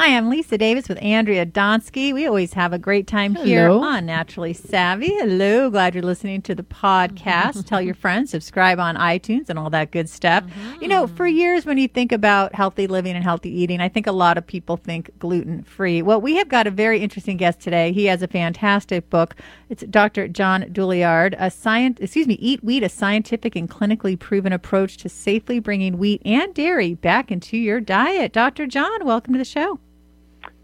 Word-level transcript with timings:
Hi, 0.00 0.16
I'm 0.16 0.30
Lisa 0.30 0.56
Davis 0.56 0.88
with 0.88 1.02
Andrea 1.02 1.44
Donsky. 1.44 2.14
We 2.14 2.24
always 2.24 2.52
have 2.52 2.72
a 2.72 2.78
great 2.78 3.08
time 3.08 3.34
here 3.34 3.68
on 3.68 4.06
Naturally 4.06 4.52
Savvy. 4.52 5.08
Hello, 5.08 5.70
glad 5.70 5.92
you're 5.92 6.04
listening 6.04 6.40
to 6.42 6.54
the 6.54 6.62
podcast. 6.62 7.66
Tell 7.66 7.82
your 7.82 7.96
friends, 7.96 8.30
subscribe 8.30 8.78
on 8.78 8.94
iTunes 8.94 9.48
and 9.48 9.58
all 9.58 9.70
that 9.70 9.90
good 9.90 10.08
stuff. 10.08 10.44
You 10.80 10.86
know, 10.86 11.06
mm-hmm. 11.06 11.16
for 11.16 11.26
years 11.26 11.66
when 11.66 11.78
you 11.78 11.88
think 11.88 12.12
about 12.12 12.54
healthy 12.54 12.86
living 12.86 13.16
and 13.16 13.24
healthy 13.24 13.50
eating, 13.50 13.80
I 13.80 13.88
think 13.88 14.06
a 14.06 14.12
lot 14.12 14.38
of 14.38 14.46
people 14.46 14.76
think 14.76 15.10
gluten 15.18 15.64
free. 15.64 16.00
Well, 16.00 16.20
we 16.20 16.36
have 16.36 16.48
got 16.48 16.68
a 16.68 16.70
very 16.70 17.00
interesting 17.00 17.36
guest 17.36 17.58
today. 17.58 17.90
He 17.90 18.04
has 18.04 18.22
a 18.22 18.28
fantastic 18.28 19.10
book. 19.10 19.34
It's 19.68 19.82
Dr. 19.82 20.28
John 20.28 20.66
Douillard, 20.70 21.34
a 21.40 21.50
science, 21.50 21.98
excuse 22.00 22.28
me, 22.28 22.34
Eat 22.34 22.62
Wheat, 22.62 22.84
a 22.84 22.88
scientific 22.88 23.56
and 23.56 23.68
clinically 23.68 24.16
proven 24.16 24.52
approach 24.52 24.96
to 24.98 25.08
safely 25.08 25.58
bringing 25.58 25.98
wheat 25.98 26.22
and 26.24 26.54
dairy 26.54 26.94
back 26.94 27.32
into 27.32 27.56
your 27.56 27.80
diet. 27.80 28.32
Dr. 28.32 28.68
John, 28.68 29.04
welcome 29.04 29.32
to 29.32 29.38
the 29.40 29.44
show. 29.44 29.80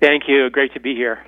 Thank 0.01 0.25
you. 0.29 0.51
Great 0.51 0.75
to 0.75 0.81
be 0.81 0.95
here. 0.95 1.25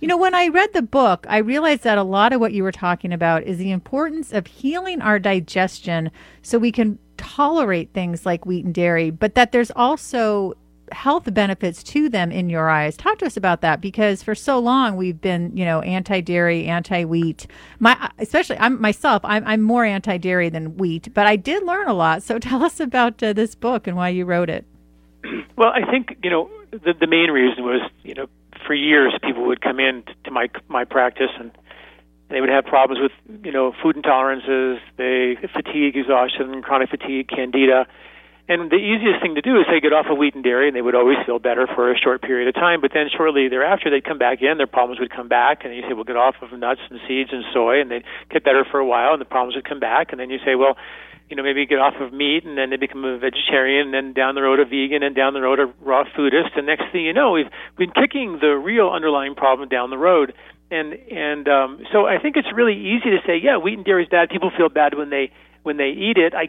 You 0.00 0.08
know, 0.08 0.16
when 0.16 0.34
I 0.34 0.48
read 0.48 0.72
the 0.72 0.82
book, 0.82 1.26
I 1.28 1.38
realized 1.38 1.84
that 1.84 1.98
a 1.98 2.02
lot 2.02 2.32
of 2.32 2.40
what 2.40 2.52
you 2.52 2.62
were 2.62 2.72
talking 2.72 3.12
about 3.12 3.44
is 3.44 3.58
the 3.58 3.70
importance 3.70 4.32
of 4.32 4.46
healing 4.46 5.00
our 5.00 5.18
digestion 5.18 6.10
so 6.42 6.58
we 6.58 6.72
can 6.72 6.98
tolerate 7.16 7.92
things 7.92 8.26
like 8.26 8.46
wheat 8.46 8.64
and 8.64 8.74
dairy, 8.74 9.10
but 9.10 9.34
that 9.34 9.52
there's 9.52 9.70
also 9.72 10.54
health 10.92 11.32
benefits 11.32 11.82
to 11.84 12.08
them 12.08 12.32
in 12.32 12.50
your 12.50 12.68
eyes. 12.68 12.96
Talk 12.96 13.18
to 13.18 13.26
us 13.26 13.36
about 13.36 13.60
that 13.60 13.80
because 13.80 14.22
for 14.22 14.34
so 14.34 14.58
long 14.58 14.96
we've 14.96 15.20
been, 15.20 15.56
you 15.56 15.64
know, 15.64 15.80
anti-dairy, 15.82 16.66
anti-wheat. 16.66 17.46
My 17.78 18.10
especially 18.18 18.58
I'm 18.58 18.80
myself, 18.80 19.22
I'm 19.24 19.46
I'm 19.46 19.62
more 19.62 19.84
anti-dairy 19.84 20.48
than 20.48 20.76
wheat, 20.76 21.12
but 21.14 21.26
I 21.26 21.36
did 21.36 21.62
learn 21.62 21.88
a 21.88 21.94
lot. 21.94 22.22
So 22.22 22.38
tell 22.40 22.64
us 22.64 22.80
about 22.80 23.22
uh, 23.22 23.32
this 23.32 23.54
book 23.54 23.86
and 23.86 23.96
why 23.96 24.08
you 24.08 24.24
wrote 24.24 24.50
it. 24.50 24.64
Well, 25.56 25.70
I 25.74 25.90
think 25.90 26.18
you 26.22 26.30
know 26.30 26.50
the 26.70 26.94
the 26.98 27.06
main 27.06 27.30
reason 27.30 27.64
was 27.64 27.82
you 28.02 28.14
know 28.14 28.26
for 28.66 28.74
years 28.74 29.12
people 29.22 29.46
would 29.46 29.60
come 29.60 29.78
in 29.80 30.04
to 30.24 30.30
my 30.30 30.48
my 30.68 30.84
practice 30.84 31.30
and 31.38 31.50
they 32.30 32.40
would 32.40 32.48
have 32.48 32.64
problems 32.64 33.00
with 33.02 33.44
you 33.44 33.52
know 33.52 33.72
food 33.82 33.96
intolerances, 33.96 34.78
they 34.96 35.36
fatigue, 35.52 35.96
exhaustion, 35.96 36.62
chronic 36.62 36.90
fatigue, 36.90 37.28
candida. 37.28 37.86
And 38.48 38.68
the 38.68 38.82
easiest 38.82 39.22
thing 39.22 39.36
to 39.36 39.42
do 39.42 39.60
is 39.60 39.66
they 39.70 39.78
get 39.78 39.92
off 39.92 40.06
of 40.10 40.18
wheat 40.18 40.34
and 40.34 40.42
dairy, 40.42 40.66
and 40.66 40.74
they 40.74 40.82
would 40.82 40.96
always 40.96 41.18
feel 41.24 41.38
better 41.38 41.68
for 41.68 41.92
a 41.92 41.96
short 41.96 42.20
period 42.20 42.48
of 42.48 42.54
time. 42.54 42.80
But 42.80 42.90
then 42.92 43.06
shortly 43.06 43.46
thereafter, 43.46 43.90
they'd 43.90 44.02
come 44.02 44.18
back 44.18 44.42
in, 44.42 44.58
their 44.58 44.66
problems 44.66 44.98
would 44.98 45.12
come 45.14 45.28
back, 45.28 45.64
and 45.64 45.72
you 45.72 45.82
say, 45.82 45.92
well, 45.94 46.02
get 46.02 46.16
off 46.16 46.34
of 46.42 46.50
nuts 46.58 46.80
and 46.90 46.98
seeds 47.06 47.30
and 47.32 47.44
soy, 47.54 47.80
and 47.80 47.92
they'd 47.92 48.02
get 48.28 48.42
better 48.42 48.64
for 48.68 48.80
a 48.80 48.84
while, 48.84 49.12
and 49.12 49.20
the 49.20 49.24
problems 49.24 49.54
would 49.54 49.68
come 49.68 49.78
back. 49.78 50.10
And 50.10 50.18
then 50.18 50.30
you 50.30 50.38
say, 50.44 50.56
well, 50.56 50.76
you 51.30 51.36
know, 51.36 51.44
maybe 51.44 51.64
get 51.64 51.78
off 51.78 51.94
of 52.00 52.12
meat, 52.12 52.44
and 52.44 52.58
then 52.58 52.70
they 52.70 52.76
become 52.76 53.04
a 53.04 53.16
vegetarian, 53.16 53.86
and 53.86 53.94
then 53.94 54.12
down 54.12 54.34
the 54.34 54.42
road 54.42 54.58
a 54.58 54.64
vegan, 54.64 55.04
and 55.04 55.14
down 55.14 55.32
the 55.32 55.40
road 55.40 55.60
a 55.60 55.72
raw 55.80 56.02
foodist. 56.02 56.56
And 56.56 56.66
next 56.66 56.90
thing 56.90 57.04
you 57.04 57.12
know, 57.12 57.30
we've 57.30 57.50
been 57.78 57.92
kicking 57.92 58.38
the 58.40 58.58
real 58.58 58.90
underlying 58.90 59.36
problem 59.36 59.68
down 59.68 59.90
the 59.90 59.98
road. 59.98 60.34
And 60.72 60.94
and 61.10 61.48
um, 61.48 61.86
so 61.92 62.06
I 62.06 62.18
think 62.18 62.36
it's 62.36 62.52
really 62.52 62.74
easy 62.74 63.10
to 63.10 63.18
say, 63.26 63.38
yeah, 63.42 63.56
wheat 63.58 63.74
and 63.74 63.84
dairy 63.84 64.02
is 64.04 64.08
bad. 64.08 64.28
People 64.28 64.50
feel 64.56 64.68
bad 64.68 64.94
when 64.98 65.10
they 65.10 65.30
when 65.62 65.76
they 65.76 65.90
eat 65.90 66.16
it. 66.16 66.34
I 66.34 66.48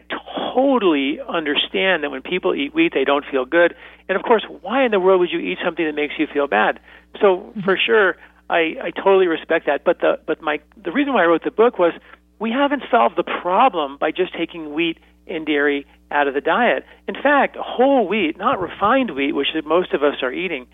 totally 0.53 1.19
understand 1.21 2.03
that 2.03 2.09
when 2.09 2.21
people 2.21 2.55
eat 2.55 2.73
wheat, 2.73 2.93
they 2.93 3.03
don't 3.03 3.25
feel 3.29 3.45
good. 3.45 3.75
And 4.09 4.17
of 4.17 4.23
course, 4.23 4.45
why 4.61 4.83
in 4.83 4.91
the 4.91 4.99
world 4.99 5.19
would 5.19 5.31
you 5.31 5.39
eat 5.39 5.59
something 5.63 5.85
that 5.85 5.95
makes 5.95 6.15
you 6.17 6.27
feel 6.31 6.47
bad? 6.47 6.79
So 7.19 7.53
for 7.63 7.77
sure, 7.77 8.15
I, 8.49 8.75
I 8.83 8.91
totally 8.91 9.27
respect 9.27 9.65
that. 9.67 9.83
But 9.83 9.99
the 9.99 10.19
but 10.25 10.41
my 10.41 10.59
the 10.81 10.91
reason 10.91 11.13
why 11.13 11.23
I 11.23 11.25
wrote 11.25 11.43
the 11.43 11.51
book 11.51 11.77
was 11.77 11.93
we 12.41 12.51
haven't 12.51 12.81
solved 12.89 13.15
the 13.15 13.23
problem 13.23 13.97
by 13.99 14.09
just 14.11 14.33
taking 14.35 14.73
wheat 14.73 14.97
and 15.27 15.45
dairy 15.45 15.85
out 16.09 16.27
of 16.27 16.33
the 16.33 16.41
diet. 16.41 16.83
In 17.07 17.13
fact, 17.13 17.55
whole 17.55 18.07
wheat, 18.07 18.35
not 18.35 18.59
refined 18.59 19.11
wheat, 19.11 19.33
which 19.33 19.47
most 19.63 19.93
of 19.93 20.01
us 20.01 20.15
are 20.23 20.33
eating, 20.33 20.65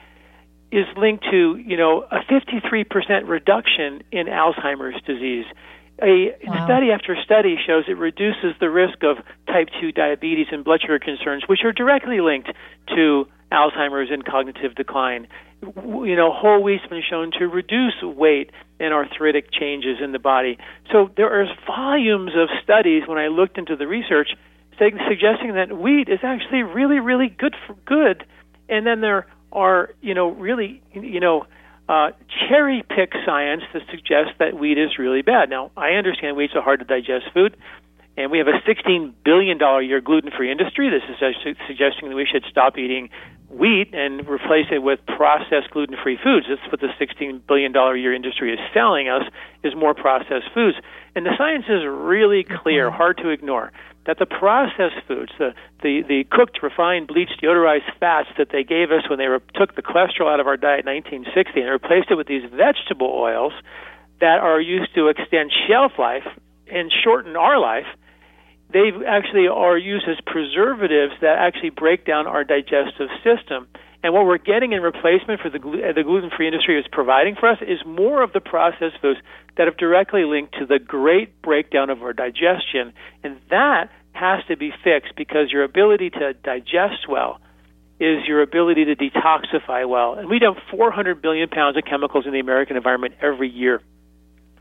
is 0.72 0.86
linked 0.96 1.25
to 1.30 1.58
you 1.58 1.75
know 1.75 2.08
a 2.09 2.19
53% 2.31 3.28
reduction 3.28 4.02
in 4.12 4.28
Alzheimer's 4.28 5.00
disease. 5.06 5.46
A 6.02 6.36
Wow. 6.47 6.64
study 6.66 6.91
after 6.91 7.18
study 7.25 7.58
shows 7.66 7.84
it 7.88 7.97
reduces 7.97 8.53
the 8.59 8.70
risk 8.70 9.03
of 9.03 9.18
type 9.47 9.70
2 9.81 9.91
diabetes 9.91 10.47
and 10.52 10.64
blood 10.64 10.81
sugar 10.81 11.00
concerns, 11.00 11.44
which 11.47 11.66
are 11.66 11.74
directly 11.74 12.22
linked 12.22 12.50
to 12.96 13.28
Alzheimer's 13.52 14.09
and 14.12 14.25
cognitive 14.25 14.75
decline. 14.75 15.28
You 15.62 16.16
know, 16.16 16.31
whole 16.31 16.62
wheat's 16.62 16.85
been 16.88 17.03
shown 17.08 17.31
to 17.40 17.47
reduce 17.47 18.02
weight 18.03 18.52
and 18.80 18.94
arthritic 18.94 19.52
changes 19.52 19.97
in 20.03 20.12
the 20.12 20.19
body. 20.19 20.58
So 20.91 21.09
there 21.18 21.41
are 21.41 21.46
volumes 21.66 22.31
of 22.35 22.50
studies 22.63 23.03
when 23.08 23.18
I 23.18 23.28
looked 23.28 23.58
into 23.58 23.75
the 23.75 23.88
research 23.88 24.30
suggesting 24.78 25.53
that 25.56 25.75
wheat 25.78 26.08
is 26.08 26.19
actually 26.24 26.63
really, 26.63 27.00
really 27.00 27.30
good 27.30 27.56
for 27.66 27.75
good. 27.85 28.25
And 28.69 28.85
then 28.85 29.02
there 29.02 29.25
are, 29.52 29.90
you 30.02 30.14
know, 30.14 30.29
really, 30.29 30.81
you 30.94 31.19
know, 31.19 31.46
uh, 31.90 32.12
cherry 32.47 32.84
pick 32.88 33.14
science 33.25 33.64
that 33.74 33.81
suggests 33.90 34.34
that 34.40 34.59
wheat 34.59 34.78
is 34.78 35.00
really 35.00 35.22
bad. 35.22 35.50
Now, 35.50 35.72
I 35.78 35.91
understand 35.91 36.35
wheat's 36.35 36.53
a 36.53 36.62
hard 36.62 36.79
to 36.79 36.85
digest 36.85 37.34
food, 37.34 37.56
and 38.18 38.29
we 38.29 38.40
have 38.40 38.47
a 38.47 38.59
$16 38.68 39.14
billion 39.24 39.62
a 39.62 39.81
year 39.81 40.02
gluten 40.02 40.31
free 40.35 40.52
industry. 40.52 40.90
This 40.90 41.03
is 41.09 41.16
su- 41.44 41.56
suggesting 41.66 42.09
that 42.09 42.16
we 42.16 42.28
should 42.29 42.44
stop 42.50 42.78
eating 42.78 43.09
wheat 43.50 43.94
and 43.94 44.28
replace 44.28 44.68
it 44.72 44.80
with 44.80 45.00
processed 45.06 45.72
gluten 45.72 45.96
free 46.02 46.18
foods. 46.22 46.47
That's 46.50 46.62
what 46.72 46.81
the 46.81 46.90
$16 47.00 47.41
billion 47.47 47.75
a 47.75 47.96
year 47.96 48.13
industry 48.13 48.53
is 48.53 48.59
selling 48.74 49.08
us 49.08 49.24
is 49.63 49.74
more 49.75 49.94
processed 49.94 50.52
foods. 50.53 50.78
And 51.16 51.25
the 51.25 51.31
science 51.38 51.66
is 51.69 51.84
really 51.85 52.44
clear, 52.44 52.88
mm-hmm. 52.88 52.97
hard 52.97 53.18
to 53.19 53.30
ignore, 53.30 53.72
that 54.06 54.19
the 54.19 54.25
processed 54.25 55.06
foods, 55.08 55.31
the, 55.38 55.53
the, 55.81 56.02
the 56.08 56.25
cooked, 56.30 56.59
refined, 56.62 57.08
bleached, 57.08 57.41
deodorized 57.41 57.91
fats 58.00 58.30
that 58.38 58.50
they 58.52 58.63
gave 58.63 58.91
us 58.91 59.09
when 59.09 59.19
they 59.19 59.28
re- 59.28 59.40
took 59.56 59.75
the 59.75 59.81
cholesterol 59.81 60.31
out 60.31 60.40
of 60.40 60.47
our 60.47 60.58
diet 60.58 60.85
in 60.85 60.94
1960 60.94 61.62
and 61.62 61.69
replaced 61.69 62.12
it 62.12 62.16
with 62.16 62.28
these 62.28 62.44
vegetable 62.52 63.12
oils 63.12 63.53
that 64.19 64.40
are 64.40 64.59
used 64.59 64.94
to 64.96 65.08
extend 65.08 65.52
shelf 65.68 65.94
life 66.00 66.28
and 66.72 66.91
shorten 67.03 67.35
our 67.35 67.59
life, 67.59 67.85
they 68.72 68.91
actually 69.07 69.47
are 69.47 69.78
used 69.78 70.05
as 70.09 70.17
preservatives 70.25 71.13
that 71.22 71.38
actually 71.39 71.69
break 71.69 72.05
down 72.05 72.28
our 72.28 72.44
digestive 72.44 73.09
system. 73.23 73.67
And 74.03 74.13
what 74.13 74.25
we're 74.25 74.38
getting 74.38 74.73
in 74.73 74.81
replacement 74.81 75.41
for 75.41 75.50
the, 75.50 75.59
uh, 75.59 75.94
the 75.94 76.03
gluten-free 76.03 76.47
industry 76.47 76.79
is 76.79 76.85
providing 76.91 77.35
for 77.35 77.50
us 77.50 77.57
is 77.61 77.79
more 77.85 78.22
of 78.22 78.33
the 78.33 78.41
processed 78.41 79.00
foods 79.01 79.19
that 79.55 79.67
have 79.67 79.78
directly 79.78 80.23
linked 80.23 80.53
to 80.59 80.66
the 80.66 80.79
great 80.79 81.41
breakdown 81.41 81.89
of 81.89 82.03
our 82.03 82.13
digestion, 82.13 82.94
and 83.23 83.39
that 83.50 83.89
has 84.11 84.44
to 84.47 84.57
be 84.57 84.72
fixed 84.84 85.13
because 85.16 85.51
your 85.51 85.63
ability 85.63 86.09
to 86.09 86.34
digest 86.34 87.07
well 87.09 87.39
is 87.99 88.28
your 88.28 88.41
ability 88.44 88.85
to 88.85 88.95
detoxify 88.95 89.88
well. 89.88 90.13
And 90.13 90.29
we 90.29 90.38
dump 90.38 90.59
400 90.69 91.22
billion 91.22 91.49
pounds 91.49 91.78
of 91.78 91.84
chemicals 91.84 92.25
in 92.28 92.34
the 92.34 92.39
American 92.39 92.78
environment 92.78 93.16
every 93.22 93.49
year 93.49 93.81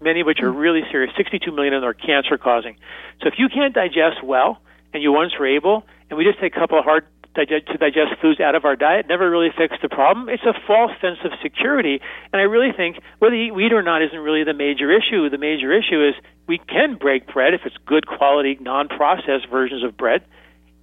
many 0.01 0.21
of 0.21 0.27
which 0.27 0.41
are 0.41 0.51
really 0.51 0.83
serious. 0.91 1.13
62 1.17 1.51
million 1.53 1.75
of 1.75 1.83
them 1.83 1.89
are 1.89 1.95
cancer 1.95 2.39
causing. 2.39 2.77
So 3.23 3.29
if 3.29 3.35
you 3.39 3.49
can't 3.49 3.75
digest 3.75 4.23
well, 4.23 4.61
and 4.93 5.03
you 5.03 5.13
once 5.13 5.33
were 5.39 5.47
able, 5.47 5.85
and 6.09 6.19
we 6.19 6.25
just 6.25 6.41
take 6.41 6.57
a 6.57 6.59
couple 6.59 6.79
of 6.79 6.85
hard 6.85 7.07
to 7.37 7.45
digest 7.77 8.17
foods 8.23 8.41
out 8.41 8.55
of 8.55 8.65
our 8.65 8.77
diet, 8.77 9.07
never 9.09 9.31
really 9.31 9.51
fixed 9.57 9.83
the 9.83 9.91
problem. 9.91 10.29
It's 10.31 10.43
a 10.45 10.55
false 10.67 10.93
sense 11.03 11.19
of 11.23 11.33
security. 11.43 12.01
And 12.33 12.41
I 12.41 12.45
really 12.45 12.73
think 12.75 12.97
whether 13.19 13.37
you 13.37 13.49
eat 13.49 13.55
wheat 13.55 13.73
or 13.75 13.83
not 13.83 14.03
isn't 14.03 14.19
really 14.19 14.43
the 14.43 14.55
major 14.55 14.91
issue. 14.91 15.29
The 15.29 15.37
major 15.37 15.71
issue 15.71 16.09
is 16.09 16.15
we 16.47 16.59
can 16.59 16.97
break 16.97 17.31
bread 17.31 17.53
if 17.53 17.61
it's 17.67 17.77
good 17.85 18.07
quality, 18.07 18.57
non 18.59 18.89
processed 18.89 19.49
versions 19.51 19.85
of 19.85 19.97
bread. 19.97 20.25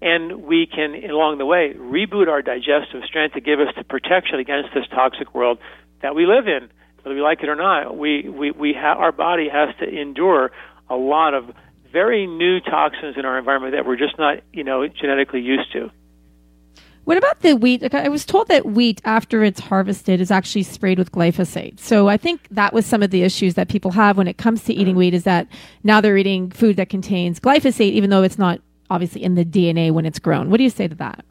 And 0.02 0.44
we 0.44 0.68
can, 0.68 0.94
along 1.10 1.38
the 1.40 1.46
way, 1.46 1.74
reboot 1.76 2.28
our 2.28 2.42
digestive 2.42 3.04
strength 3.08 3.34
to 3.34 3.42
give 3.42 3.60
us 3.60 3.74
the 3.76 3.84
protection 3.84 4.38
against 4.38 4.70
this 4.76 4.86
toxic 4.92 5.34
world 5.34 5.58
that 6.02 6.14
we 6.14 6.28
live 6.28 6.46
in 6.48 6.70
whether 7.04 7.16
we 7.16 7.22
like 7.22 7.44
it 7.44 7.50
or 7.50 7.56
not, 7.56 7.98
we 7.98 8.28
we 8.30 8.52
we 8.52 8.74
ha- 8.74 8.96
our 8.98 9.12
body 9.12 9.50
has 9.50 9.76
to 9.80 9.88
endure 9.88 10.52
a 10.90 10.96
lot 10.96 11.34
of 11.34 11.52
very 11.92 12.26
new 12.26 12.60
toxins 12.60 13.16
in 13.18 13.26
our 13.26 13.38
environment 13.38 13.74
that 13.74 13.86
we're 13.86 13.98
just 13.98 14.18
not 14.18 14.40
you 14.52 14.64
know 14.64 14.88
genetically 14.88 15.42
used 15.42 15.72
to. 15.74 15.92
What 17.04 17.18
about 17.18 17.42
the 17.42 17.58
wheat? 17.58 17.94
I 17.94 18.08
was 18.08 18.26
told 18.26 18.48
that 18.48 18.66
wheat, 18.66 19.02
after 19.04 19.44
it's 19.44 19.60
harvested, 19.60 20.22
is 20.22 20.32
actually 20.32 20.64
sprayed 20.64 20.98
with 20.98 21.12
glyphosate. 21.12 21.78
So 21.78 22.08
I 22.08 22.16
think 22.16 22.48
that 22.52 22.72
was 22.72 22.86
some 22.86 23.04
of 23.04 23.12
the 23.12 23.24
issues 23.24 23.56
that 23.56 23.68
people 23.68 23.92
have 23.92 24.18
when 24.18 24.30
it 24.30 24.38
comes 24.38 24.64
to 24.64 24.74
eating 24.74 24.96
wheat 24.96 25.14
is 25.14 25.26
that 25.26 25.48
now 25.84 26.00
they're 26.00 26.16
eating 26.16 26.50
food 26.50 26.78
that 26.78 26.88
contains 26.88 27.42
glyphosate, 27.42 27.92
even 27.92 28.10
though 28.10 28.24
it's 28.24 28.38
not 28.38 28.62
obviously 28.90 29.22
in 29.22 29.36
the 29.36 29.44
DNA 29.44 29.92
when 29.92 30.06
it's 30.06 30.20
grown. 30.20 30.50
What 30.50 30.58
do 30.58 30.64
you 30.64 30.70
say 30.70 30.88
to 30.88 30.96
that? 30.96 31.26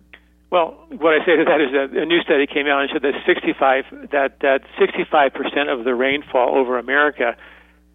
Well, 0.53 0.77
what 0.91 1.15
I 1.15 1.25
say 1.25 1.37
to 1.37 1.45
that 1.45 1.63
is 1.63 1.73
that 1.73 1.99
a 1.99 2.05
new 2.05 2.21
study 2.21 2.47
came 2.47 2.67
out 2.67 2.83
and 2.83 2.91
showed 2.91 3.01
that 3.01 3.15
65 3.25 4.11
that 4.11 4.41
that 4.41 4.61
65 4.79 5.33
percent 5.33 5.71
of 5.71 5.85
the 5.85 5.95
rainfall 5.95 6.55
over 6.55 6.79
America 6.79 7.39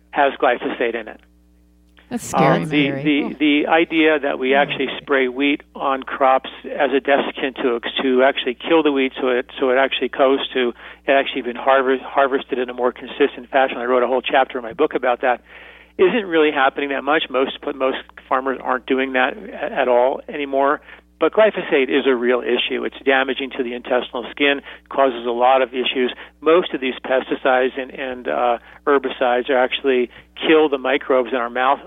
has 0.09 0.33
glyphosate 0.41 0.95
in 0.95 1.07
it. 1.07 1.21
That's 2.09 2.23
scary. 2.23 2.63
Um, 2.63 2.69
the, 2.69 2.89
the 3.03 3.35
the 3.37 3.67
idea 3.67 4.17
that 4.17 4.39
we 4.39 4.55
actually 4.55 4.87
spray 4.99 5.27
wheat 5.27 5.61
on 5.75 6.01
crops 6.01 6.49
as 6.65 6.89
a 6.97 6.99
desiccant 6.99 7.61
to 7.61 7.79
to 8.01 8.23
actually 8.23 8.55
kill 8.55 8.81
the 8.81 8.91
wheat 8.91 9.13
so 9.21 9.27
it 9.27 9.51
so 9.59 9.69
it 9.69 9.77
actually 9.77 10.09
goes 10.09 10.39
to 10.53 10.73
it 11.05 11.11
actually 11.11 11.43
been 11.43 11.55
harvest, 11.55 12.01
harvested 12.01 12.57
in 12.57 12.71
a 12.71 12.73
more 12.73 12.91
consistent 12.91 13.51
fashion. 13.51 13.77
I 13.77 13.85
wrote 13.85 14.01
a 14.01 14.07
whole 14.07 14.23
chapter 14.23 14.57
in 14.57 14.63
my 14.63 14.73
book 14.73 14.95
about 14.95 15.21
that. 15.21 15.43
Isn't 15.99 16.25
really 16.25 16.51
happening 16.51 16.89
that 16.89 17.03
much. 17.03 17.25
Most 17.29 17.59
most 17.75 17.97
farmers 18.27 18.57
aren't 18.63 18.87
doing 18.87 19.13
that 19.13 19.37
at 19.37 19.87
all 19.87 20.21
anymore. 20.27 20.81
But 21.19 21.33
glyphosate 21.33 21.89
is 21.89 22.05
a 22.05 22.15
real 22.15 22.41
issue. 22.41 22.83
It's 22.83 22.99
damaging 23.03 23.49
to 23.57 23.63
the 23.63 23.73
intestinal 23.73 24.25
skin, 24.31 24.61
causes 24.89 25.25
a 25.25 25.31
lot 25.31 25.61
of 25.61 25.73
issues. 25.73 26.13
Most 26.41 26.73
of 26.73 26.81
these 26.81 26.93
pesticides 27.03 27.79
and, 27.79 27.91
and 27.91 28.27
uh, 28.27 28.57
herbicides 28.85 29.49
are 29.49 29.57
actually 29.57 30.11
kill 30.35 30.69
the 30.69 30.77
microbes 30.77 31.29
in 31.31 31.37
our 31.37 31.49
mouth, 31.49 31.79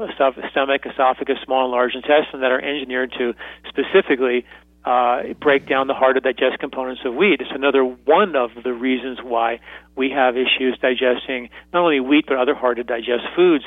stomach, 0.51 0.83
esophagus, 0.85 1.39
small 1.45 1.65
and 1.65 1.73
large 1.73 1.95
intestine 1.95 2.41
that 2.41 2.51
are 2.51 2.61
engineered 2.61 3.13
to 3.19 3.35
specifically 3.69 4.45
uh, 4.85 5.23
break 5.41 5.69
down 5.69 5.87
the 5.87 5.95
hard 5.95 6.17
to 6.17 6.21
digest 6.21 6.59
components 6.59 7.03
of 7.05 7.15
wheat. 7.15 7.41
It's 7.41 7.51
another 7.55 7.85
one 7.85 8.35
of 8.35 8.51
the 8.65 8.73
reasons 8.73 9.19
why 9.23 9.61
we 9.95 10.11
have 10.11 10.37
issues 10.37 10.79
digesting 10.81 11.51
not 11.73 11.83
only 11.83 12.01
wheat 12.01 12.25
but 12.27 12.39
other 12.39 12.55
hard 12.55 12.79
to 12.79 12.85
digest 12.85 13.25
foods. 13.37 13.65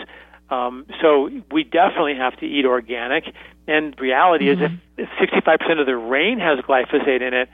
Um, 0.50 0.86
so 1.02 1.30
we 1.52 1.64
definitely 1.64 2.16
have 2.16 2.38
to 2.38 2.46
eat 2.46 2.66
organic. 2.66 3.24
And 3.68 4.00
reality 4.00 4.48
mm-hmm. 4.48 4.64
is, 4.64 4.80
if, 4.98 5.10
if 5.22 5.46
65% 5.46 5.80
of 5.80 5.86
the 5.86 5.96
rain 5.96 6.40
has 6.40 6.60
glyphosate 6.60 7.22
in 7.22 7.34
it, 7.34 7.50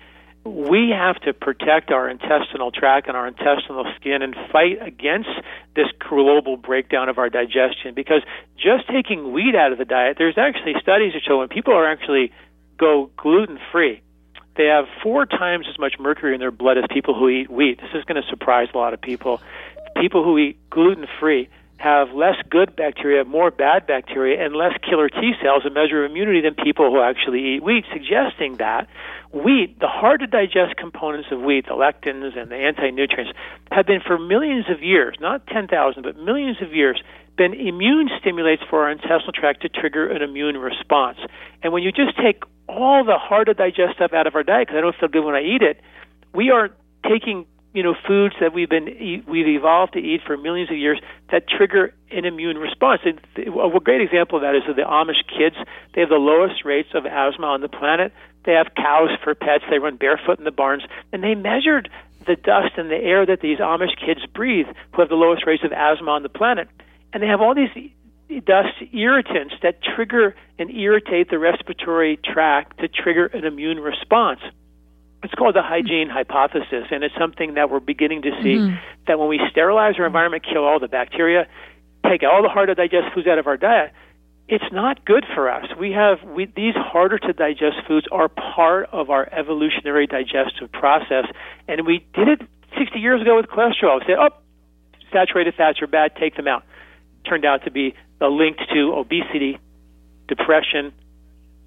we 0.45 0.89
have 0.89 1.19
to 1.21 1.33
protect 1.33 1.91
our 1.91 2.09
intestinal 2.09 2.71
tract 2.71 3.07
and 3.07 3.15
our 3.15 3.27
intestinal 3.27 3.86
skin 3.97 4.21
and 4.21 4.36
fight 4.51 4.80
against 4.81 5.30
this 5.75 5.88
global 6.07 6.57
breakdown 6.57 7.09
of 7.09 7.18
our 7.18 7.30
digestion. 7.30 7.94
Because 7.94 8.21
just 8.57 8.88
taking 8.88 9.31
wheat 9.31 9.56
out 9.56 9.71
of 9.71 9.77
the 9.77 9.85
diet, 9.85 10.15
there's 10.18 10.38
actually 10.38 10.74
studies 10.81 11.13
that 11.13 11.21
show 11.27 11.39
when 11.39 11.50
people 11.50 11.74
are 11.74 11.89
actually 11.89 12.31
go 12.77 13.12
gluten 13.18 13.59
free, 13.71 14.01
they 14.56 14.65
have 14.65 14.85
four 15.03 15.25
times 15.25 15.68
as 15.69 15.77
much 15.77 15.95
mercury 16.00 16.33
in 16.33 16.39
their 16.39 16.51
blood 16.51 16.77
as 16.77 16.85
people 16.92 17.13
who 17.13 17.30
eat 17.30 17.50
wheat. 17.50 17.80
This 17.80 17.92
is 17.94 18.03
going 18.06 18.21
to 18.21 18.27
surprise 18.30 18.69
a 18.74 18.77
lot 18.77 18.94
of 18.94 19.01
people. 19.01 19.42
People 19.97 20.24
who 20.24 20.38
eat 20.38 20.57
gluten 20.69 21.06
free 21.19 21.50
have 21.80 22.12
less 22.12 22.36
good 22.50 22.76
bacteria, 22.76 23.24
more 23.24 23.52
bad 23.52 23.88
bacteria, 23.88 24.44
and 24.44 24.54
less 24.54 24.74
killer 24.84 25.08
T 25.08 25.31
cells, 25.42 25.64
a 25.66 25.70
measure 25.70 26.04
of 26.04 26.12
immunity, 26.12 26.42
than 26.42 26.54
people 26.54 26.92
who 26.92 27.02
actually 27.02 27.56
eat 27.56 27.64
wheat, 27.64 27.86
suggesting 27.94 28.58
that 28.58 28.88
wheat, 29.31 29.80
the 29.80 29.88
hard 29.88 30.20
to 30.20 30.28
digest 30.28 30.76
components 30.76 31.30
of 31.31 31.40
wheat, 31.40 31.66
the 31.68 31.74
lectins 31.74 32.38
and 32.38 32.52
the 32.52 32.56
anti 32.56 32.92
nutrients, 32.92 33.31
have 33.72 33.88
been 33.88 34.02
for 34.06 34.20
millions 34.20 34.66
of 34.70 34.84
years, 34.84 35.16
not 35.22 35.48
10,000, 35.48 36.04
but 36.04 36.18
millions 36.18 36.58
of 36.62 36.74
years, 36.74 37.02
been 37.38 37.54
immune 37.54 38.10
stimulates 38.20 38.62
for 38.70 38.84
our 38.84 38.92
intestinal 38.92 39.31
tract 39.31 39.62
to 39.62 39.70
trigger 39.70 40.12
an 40.12 40.22
immune 40.22 40.58
response. 40.58 41.18
And 41.64 41.72
when 41.72 41.81
you 41.81 41.94
just 41.94 42.18
take 42.18 42.44
all 42.68 43.06
the 43.06 43.18
hard 43.18 43.48
to 43.48 43.54
digest 43.54 43.96
stuff 43.96 44.12
out 44.12 44.28
of 44.28 44.36
our 44.36 44.44
diet, 44.44 44.68
because 44.68 44.78
I 44.78 44.81
don't 44.81 44.96
feel 45.00 45.08
good 45.08 45.24
when 45.24 45.36
I 45.36 45.44
eat 45.44 45.62
it, 45.62 45.80
we 46.36 46.52
are 46.52 46.72
taking 47.08 47.46
you 47.74 47.83
know 47.83 47.95
foods 48.07 48.36
that 48.39 48.54
we've 48.54 48.69
been 48.69 49.24
we've 49.27 49.48
evolved 49.48 49.94
to 49.94 50.00
eat 50.00 50.21
for 50.25 50.38
millions 50.38 50.71
of 50.71 50.77
years 50.77 51.00
that 51.31 51.48
trigger 51.48 51.94
an 52.12 52.25
immune 52.25 52.57
response. 52.57 53.01
And 53.06 53.19
a 53.38 53.80
great 53.80 54.01
example 54.01 54.38
of 54.38 54.42
that 54.42 54.56
is 54.56 54.63
the 54.75 54.81
Amish 54.81 55.21
kids. 55.27 55.56
They 55.94 56.01
have 56.01 56.10
the 56.10 56.16
lowest 56.16 56.66
rates 56.66 56.89
of 56.94 57.06
asthma 57.06 57.48
on 57.48 57.62
the 57.62 57.69
planet. 57.69 58.12
They 58.45 58.54
have 58.54 58.74
cows 58.75 59.10
for 59.24 59.36
pets. 59.36 59.63
They 59.69 59.80
run 59.80 59.98
barefoot 59.98 60.39
in 60.39 60.45
the 60.45 60.51
barns, 60.51 60.83
and 61.13 61.24
they 61.24 61.36
measured 61.36 61.89
the 62.25 62.36
dust 62.36 62.77
and 62.77 62.89
the 62.89 62.95
air 62.95 63.25
that 63.25 63.42
these 63.42 63.60
Amish 63.60 63.95
kids 64.04 64.25
breathe, 64.33 64.68
who 64.94 65.01
have 65.01 65.10
the 65.10 65.16
lowest 65.16 65.45
rates 65.45 65.63
of 65.63 65.71
asthma 65.71 66.12
on 66.12 66.24
the 66.24 66.30
planet. 66.30 66.68
And 67.13 67.21
they 67.24 67.27
have 67.27 67.42
all 67.42 67.56
these 67.56 67.92
dust 68.45 68.75
irritants 68.94 69.56
that 69.62 69.81
trigger 69.83 70.36
and 70.57 70.69
irritate 70.69 71.30
the 71.30 71.39
respiratory 71.39 72.18
tract 72.18 72.80
to 72.80 72.88
trigger 72.88 73.25
an 73.27 73.45
immune 73.45 73.80
response. 73.80 74.39
It's 75.21 75.33
called 75.33 75.56
the 75.56 75.62
hygiene 75.62 76.10
hypothesis, 76.10 76.88
and 76.92 77.04
it's 77.04 77.16
something 77.19 77.56
that 77.56 77.69
we're 77.69 77.81
beginning 77.81 78.21
to 78.21 78.31
see 78.42 78.56
mm-hmm. 78.56 78.75
that 79.07 79.19
when 79.19 79.27
we 79.27 79.39
sterilize 79.51 79.95
our 80.00 80.06
environment, 80.06 80.45
kill 80.50 80.63
all 80.63 80.80
the 80.80 80.88
bacteria, 80.88 81.48
take 82.07 82.24
all 82.24 82.42
the 82.42 82.50
hard 82.50 82.69
to 82.69 82.75
digest 82.75 83.13
foods 83.13 83.27
out 83.27 83.38
of 83.38 83.45
our 83.45 83.57
diet, 83.57 83.92
it's 84.48 84.71
not 84.71 85.06
good 85.06 85.25
for 85.36 85.50
us. 85.50 85.66
We 85.80 85.92
have 85.92 86.18
we, 86.24 86.45
these 86.56 86.74
harder 86.75 87.19
to 87.19 87.33
digest 87.33 87.77
foods 87.88 88.07
are 88.12 88.30
part 88.30 88.89
of 88.92 89.10
our 89.10 89.30
evolutionary 89.31 90.07
digestive 90.07 90.71
process, 90.71 91.25
and 91.68 91.86
we 91.86 92.06
did 92.16 92.27
it 92.27 92.42
60 92.77 93.00
years 93.00 93.21
ago 93.21 93.36
with 93.36 93.45
cholesterol. 93.45 94.00
We 94.00 94.06
said, 94.07 94.18
"Oh, 94.18 94.30
saturated 95.12 95.54
fats 95.56 95.81
are 95.81 95.88
bad, 95.88 96.16
take 96.16 96.36
them 96.36 96.48
out." 96.48 96.63
Turned 97.27 97.45
out 97.45 97.66
to 97.66 97.71
be 97.71 97.94
linked 98.19 98.62
to 98.74 98.94
obesity, 98.94 99.60
depression, 100.27 100.94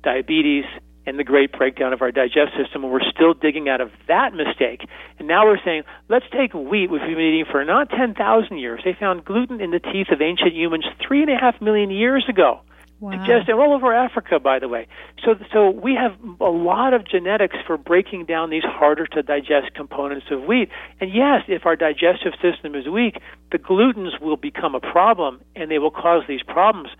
diabetes, 0.03 0.65
and 1.07 1.19
the 1.19 1.25
great 1.25 1.53
breakdown 1.53 1.93
of 1.93 2.03
our 2.03 2.13
digestive 2.13 2.65
system, 2.65 2.85
and 2.85 2.93
we're 2.93 3.01
still 3.11 3.35
digging 3.35 3.69
out 3.69 3.81
of 3.81 3.91
that 4.09 4.35
mistake. 4.35 4.87
And 5.19 5.27
now 5.27 5.47
we're 5.47 5.63
saying, 5.65 5.83
let's 6.09 6.27
take 6.33 6.55
wheat, 6.55 6.91
which 6.91 7.03
we've 7.07 7.17
been 7.17 7.35
eating 7.35 7.47
for 7.51 7.65
not 7.65 7.91
10,000 7.91 8.59
years. 8.59 8.81
They 8.85 8.97
found 8.99 9.25
gluten 9.25 9.61
in 9.61 9.71
the 9.71 9.81
teeth 9.81 10.09
of 10.11 10.21
ancient 10.21 10.55
humans 10.55 10.85
three 11.07 11.23
and 11.23 11.31
a 11.31 11.37
half 11.37 11.61
million 11.61 11.91
years 11.91 12.25
ago. 12.29 12.61
Wow. 13.03 13.11
Digested 13.17 13.57
all 13.57 13.75
over 13.75 13.93
Africa, 13.93 14.39
by 14.39 14.61
the 14.61 14.69
way. 14.69 14.87
So, 15.25 15.35
so 15.53 15.71
we 15.71 15.97
have 15.97 16.17
a 16.41 16.51
lot 16.51 16.95
of 16.95 17.05
genetics 17.05 17.57
for 17.67 17.77
breaking 17.77 18.27
down 18.27 18.51
these 18.51 18.63
harder 18.63 19.09
to 19.09 19.25
digest 19.25 19.75
components 19.75 20.27
of 20.31 20.45
wheat. 20.45 20.69
And 21.01 21.13
yes, 21.13 21.43
if 21.49 21.67
our 21.67 21.75
digestive 21.75 22.35
system 22.41 22.77
is 22.77 22.87
weak, 22.87 23.17
the 23.51 23.59
glutens 23.59 24.21
will 24.21 24.37
become 24.37 24.77
a 24.77 24.81
problem, 24.81 25.41
and 25.57 25.69
they 25.69 25.81
will 25.81 25.91
cause 25.91 26.23
these 26.29 26.45
problems. 26.45 26.91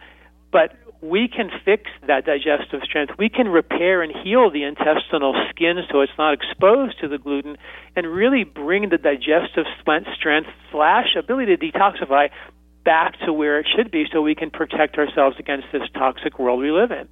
But 0.51 0.75
we 1.03 1.27
can 1.27 1.51
fix 1.65 1.91
that 2.07 2.25
digestive 2.25 2.81
strength. 2.85 3.15
We 3.19 3.29
can 3.29 3.49
repair 3.49 4.03
and 4.03 4.13
heal 4.23 4.51
the 4.51 4.63
intestinal 4.63 5.35
skin 5.51 5.79
so 5.91 6.01
it's 6.01 6.13
not 6.17 6.33
exposed 6.33 7.01
to 7.01 7.09
the 7.09 7.19
gluten 7.19 7.59
and 7.97 8.07
really 8.07 8.45
bring 8.45 8.89
the 8.89 8.99
digestive 8.99 9.67
strength 9.81 10.49
slash 10.71 11.17
ability 11.19 11.57
to 11.57 11.73
detoxify 11.73 12.31
back 12.85 13.19
to 13.27 13.33
where 13.33 13.59
it 13.59 13.67
should 13.77 13.91
be 13.91 14.07
so 14.13 14.23
we 14.23 14.37
can 14.37 14.51
protect 14.51 14.97
ourselves 14.97 15.37
against 15.41 15.67
this 15.73 15.83
toxic 15.93 16.39
world 16.39 16.61
we 16.61 16.71
live 16.71 16.93
in. 16.93 17.09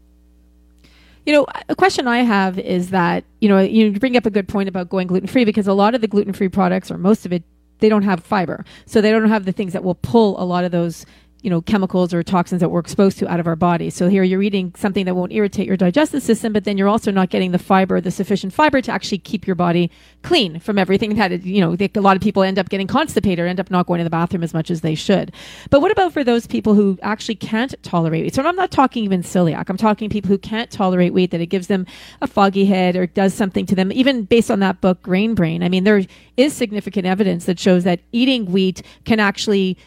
You 1.26 1.32
know, 1.32 1.46
a 1.68 1.74
question 1.74 2.06
I 2.06 2.18
have 2.18 2.58
is 2.60 2.90
that, 2.90 3.24
you 3.40 3.48
know, 3.48 3.58
you 3.58 3.92
bring 3.92 4.16
up 4.16 4.24
a 4.24 4.30
good 4.30 4.48
point 4.48 4.68
about 4.68 4.88
going 4.88 5.08
gluten 5.08 5.28
free 5.28 5.44
because 5.44 5.66
a 5.66 5.74
lot 5.74 5.96
of 5.96 6.00
the 6.00 6.08
gluten 6.08 6.32
free 6.32 6.48
products, 6.48 6.90
or 6.90 6.96
most 6.96 7.26
of 7.26 7.32
it, 7.32 7.42
they 7.80 7.88
don't 7.88 8.04
have 8.04 8.22
fiber. 8.22 8.64
So 8.86 9.00
they 9.00 9.10
don't 9.10 9.28
have 9.28 9.44
the 9.44 9.52
things 9.52 9.72
that 9.72 9.82
will 9.82 9.96
pull 9.96 10.40
a 10.40 10.44
lot 10.44 10.64
of 10.64 10.70
those 10.70 11.04
you 11.42 11.50
know, 11.50 11.60
chemicals 11.60 12.12
or 12.12 12.22
toxins 12.22 12.60
that 12.60 12.68
we're 12.68 12.80
exposed 12.80 13.18
to 13.18 13.28
out 13.28 13.40
of 13.40 13.46
our 13.46 13.56
body. 13.56 13.90
So 13.90 14.08
here 14.08 14.22
you're 14.22 14.42
eating 14.42 14.72
something 14.76 15.06
that 15.06 15.14
won't 15.14 15.32
irritate 15.32 15.66
your 15.66 15.76
digestive 15.76 16.22
system, 16.22 16.52
but 16.52 16.64
then 16.64 16.76
you're 16.76 16.88
also 16.88 17.10
not 17.10 17.30
getting 17.30 17.52
the 17.52 17.58
fiber, 17.58 18.00
the 18.00 18.10
sufficient 18.10 18.52
fiber 18.52 18.80
to 18.82 18.92
actually 18.92 19.18
keep 19.18 19.46
your 19.46 19.56
body 19.56 19.90
clean 20.22 20.60
from 20.60 20.78
everything 20.78 21.14
that, 21.16 21.44
you 21.44 21.60
know, 21.60 21.76
a 21.80 22.00
lot 22.00 22.16
of 22.16 22.22
people 22.22 22.42
end 22.42 22.58
up 22.58 22.68
getting 22.68 22.86
constipated 22.86 23.44
or 23.44 23.46
end 23.46 23.60
up 23.60 23.70
not 23.70 23.86
going 23.86 23.98
to 23.98 24.04
the 24.04 24.10
bathroom 24.10 24.42
as 24.42 24.52
much 24.52 24.70
as 24.70 24.82
they 24.82 24.94
should. 24.94 25.32
But 25.70 25.80
what 25.80 25.90
about 25.90 26.12
for 26.12 26.22
those 26.22 26.46
people 26.46 26.74
who 26.74 26.98
actually 27.02 27.36
can't 27.36 27.74
tolerate 27.82 28.24
wheat? 28.24 28.34
So 28.34 28.42
I'm 28.42 28.56
not 28.56 28.70
talking 28.70 29.04
even 29.04 29.22
celiac. 29.22 29.70
I'm 29.70 29.76
talking 29.76 30.10
people 30.10 30.28
who 30.28 30.38
can't 30.38 30.70
tolerate 30.70 31.12
wheat, 31.14 31.30
that 31.30 31.40
it 31.40 31.46
gives 31.46 31.68
them 31.68 31.86
a 32.20 32.26
foggy 32.26 32.66
head 32.66 32.96
or 32.96 33.06
does 33.06 33.32
something 33.32 33.66
to 33.66 33.74
them, 33.74 33.90
even 33.92 34.24
based 34.24 34.50
on 34.50 34.60
that 34.60 34.80
book, 34.80 35.02
Grain 35.02 35.34
Brain. 35.34 35.62
I 35.62 35.68
mean, 35.68 35.84
there 35.84 36.02
is 36.36 36.52
significant 36.52 37.06
evidence 37.06 37.46
that 37.46 37.58
shows 37.58 37.84
that 37.84 38.00
eating 38.12 38.52
wheat 38.52 38.82
can 39.04 39.20
actually 39.20 39.78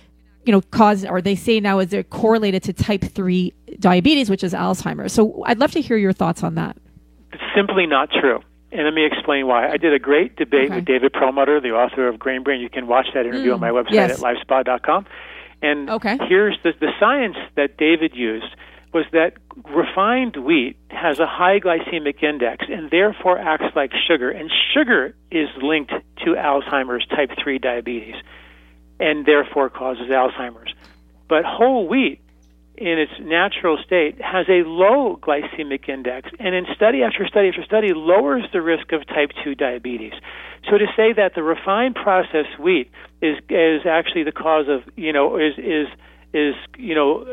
you 0.46 0.52
know, 0.52 0.62
cause, 0.62 1.06
or 1.06 1.22
they 1.22 1.36
say 1.36 1.60
now 1.60 1.80
is 1.80 1.90
they're 1.90 2.04
correlated 2.04 2.64
to 2.64 2.74
type 2.74 3.04
3 3.04 3.54
diabetes, 3.80 4.30
which 4.30 4.44
is 4.44 4.54
Alzheimer's. 4.54 5.14
So 5.14 5.44
I'd 5.46 5.60
love 5.60 5.72
to 5.72 5.82
hear 5.82 5.98
your 5.98 6.14
thoughts 6.14 6.44
on 6.44 6.56
that. 6.56 6.78
It's 7.32 7.44
simply 7.56 7.86
not 7.86 8.10
true. 8.12 8.42
And 8.72 8.86
let 8.86 8.94
me 8.94 9.06
explain 9.06 9.48
why. 9.48 9.70
I 9.70 9.78
did 9.78 9.94
a 9.94 10.00
great 10.00 10.36
debate 10.36 10.66
okay. 10.66 10.76
with 10.76 10.86
David 10.86 11.14
Perlmutter, 11.14 11.62
the 11.62 11.72
author 11.72 12.08
of 12.08 12.18
Grain 12.18 12.44
Brain. 12.44 12.60
You 12.60 12.70
can 12.70 12.88
watch 12.88 13.08
that 13.14 13.26
interview 13.26 13.52
mm, 13.52 13.56
on 13.56 13.60
my 13.60 13.70
website 13.70 13.92
yes. 13.92 14.24
at 14.24 14.36
lifespa.com. 14.48 15.06
And 15.62 15.90
okay. 15.90 16.18
here's 16.28 16.58
the, 16.64 16.74
the 16.80 16.92
science 17.00 17.38
that 17.56 17.78
David 17.78 18.16
used 18.16 18.48
was 18.94 19.06
that 19.12 19.34
refined 19.70 20.36
wheat 20.38 20.78
has 20.90 21.20
a 21.20 21.26
high 21.26 21.60
glycemic 21.60 22.22
index 22.22 22.66
and 22.70 22.90
therefore 22.92 23.40
acts 23.40 23.76
like 23.76 23.92
sugar. 24.08 24.30
And 24.30 24.52
sugar 24.74 25.16
is 25.32 25.50
linked 25.62 25.94
to 26.26 26.32
Alzheimer's 26.32 27.06
type 27.08 27.30
3 27.42 27.60
diabetes 27.60 28.16
and 29.04 29.26
therefore 29.26 29.70
causes 29.70 30.08
Alzheimer's. 30.10 30.74
But 31.28 31.44
whole 31.44 31.88
wheat, 31.88 32.22
in 32.78 32.98
its 32.98 33.12
natural 33.20 33.78
state, 33.86 34.20
has 34.22 34.48
a 34.48 34.64
low 34.66 35.20
glycemic 35.22 35.90
index, 35.90 36.30
and 36.40 36.56
in 36.56 36.66
study 36.74 37.04
after 37.04 37.28
study 37.28 37.50
after 37.50 37.64
study, 37.64 37.92
lowers 37.94 38.44
the 38.54 38.62
risk 38.62 38.94
of 38.94 39.06
type 39.08 39.32
2 39.44 39.56
diabetes. 39.56 40.14
So 40.70 40.78
to 40.78 40.86
say 40.96 41.12
that 41.14 41.36
the 41.36 41.44
refined 41.44 41.96
processed 41.96 42.58
wheat 42.58 42.90
is 43.22 43.38
is 43.50 43.82
actually 43.86 44.24
the 44.24 44.32
cause 44.32 44.68
of 44.70 44.82
you 44.96 45.12
know 45.12 45.38
is 45.38 45.54
is 45.58 45.88
is 46.34 46.56
you 46.78 46.96
know 46.96 47.26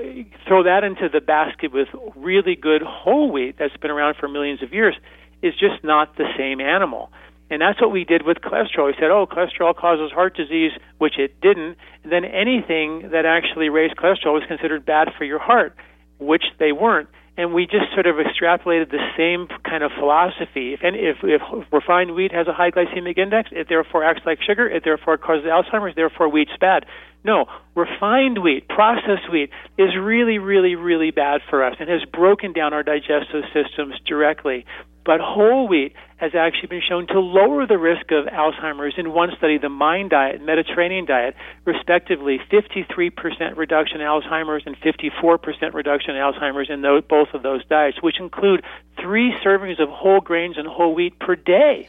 throw 0.46 0.64
that 0.64 0.82
into 0.82 1.08
the 1.08 1.20
basket 1.20 1.72
with 1.72 1.88
really 2.16 2.56
good 2.56 2.82
whole 2.82 3.30
wheat 3.30 3.54
that's 3.58 3.76
been 3.76 3.92
around 3.92 4.16
for 4.16 4.28
millions 4.28 4.62
of 4.62 4.74
years 4.74 4.96
is 5.42 5.54
just 5.54 5.84
not 5.84 6.16
the 6.16 6.26
same 6.36 6.60
animal. 6.60 7.10
And 7.50 7.60
that's 7.60 7.80
what 7.80 7.90
we 7.90 8.04
did 8.04 8.24
with 8.24 8.38
cholesterol. 8.38 8.86
We 8.86 8.94
said, 8.94 9.10
oh, 9.10 9.26
cholesterol 9.26 9.76
causes 9.76 10.12
heart 10.12 10.36
disease, 10.36 10.70
which 10.98 11.18
it 11.18 11.40
didn't. 11.40 11.76
And 12.04 12.12
then 12.12 12.24
anything 12.24 13.10
that 13.12 13.26
actually 13.26 13.68
raised 13.68 13.96
cholesterol 13.96 14.34
was 14.34 14.44
considered 14.46 14.86
bad 14.86 15.08
for 15.18 15.24
your 15.24 15.40
heart. 15.40 15.76
which 16.20 16.44
they 16.58 16.70
weren't 16.70 17.08
and 17.36 17.54
we 17.54 17.64
just 17.64 17.88
sort 17.94 18.06
of 18.06 18.16
extrapolated 18.16 18.90
the 18.90 19.00
same 19.16 19.48
kind 19.64 19.82
of 19.82 19.90
philosophy. 19.98 20.76
If, 20.82 21.16
if 21.22 21.40
refined 21.72 22.14
wheat 22.14 22.32
has 22.32 22.46
a 22.46 22.52
high 22.52 22.70
glycemic 22.70 23.16
index, 23.16 23.48
it 23.50 23.66
therefore 23.68 24.04
acts 24.04 24.20
like 24.26 24.40
sugar, 24.46 24.68
it 24.68 24.82
therefore 24.84 25.16
causes 25.16 25.46
Alzheimer's, 25.46 25.94
therefore 25.96 26.28
wheat's 26.28 26.50
bad. 26.60 26.84
No, 27.24 27.46
refined 27.74 28.42
wheat, 28.42 28.68
processed 28.68 29.32
wheat, 29.32 29.48
is 29.78 29.88
really, 29.98 30.38
really, 30.38 30.74
really 30.74 31.12
bad 31.12 31.40
for 31.48 31.64
us 31.64 31.76
and 31.80 31.88
has 31.88 32.02
broken 32.12 32.52
down 32.52 32.74
our 32.74 32.82
digestive 32.82 33.44
systems 33.54 33.94
directly. 34.06 34.66
But 35.06 35.20
whole 35.20 35.66
wheat 35.66 35.94
has 36.20 36.34
actually 36.34 36.68
been 36.68 36.82
shown 36.86 37.06
to 37.06 37.18
lower 37.18 37.66
the 37.66 37.78
risk 37.78 38.12
of 38.12 38.26
Alzheimer's 38.26 38.92
in 38.98 39.14
one 39.14 39.30
study, 39.38 39.56
the 39.56 39.70
MIND 39.70 40.10
diet, 40.10 40.34
and 40.36 40.44
Mediterranean 40.44 41.06
diet, 41.06 41.34
respectively, 41.64 42.38
53% 42.52 43.56
reduction 43.56 44.02
in 44.02 44.06
Alzheimer's 44.06 44.62
and 44.66 44.76
54% 44.76 45.72
reduction 45.72 46.14
in 46.14 46.20
Alzheimer's 46.20 46.68
in 46.68 46.82
those, 46.82 47.02
both 47.08 47.28
of 47.32 47.42
those 47.42 47.64
diets, 47.64 48.02
which 48.02 48.20
include 48.20 48.62
three 49.00 49.34
servings 49.42 49.80
of 49.80 49.88
whole 49.88 50.20
grains 50.20 50.58
and 50.58 50.68
whole 50.68 50.94
wheat 50.94 51.18
per 51.18 51.36
day. 51.36 51.88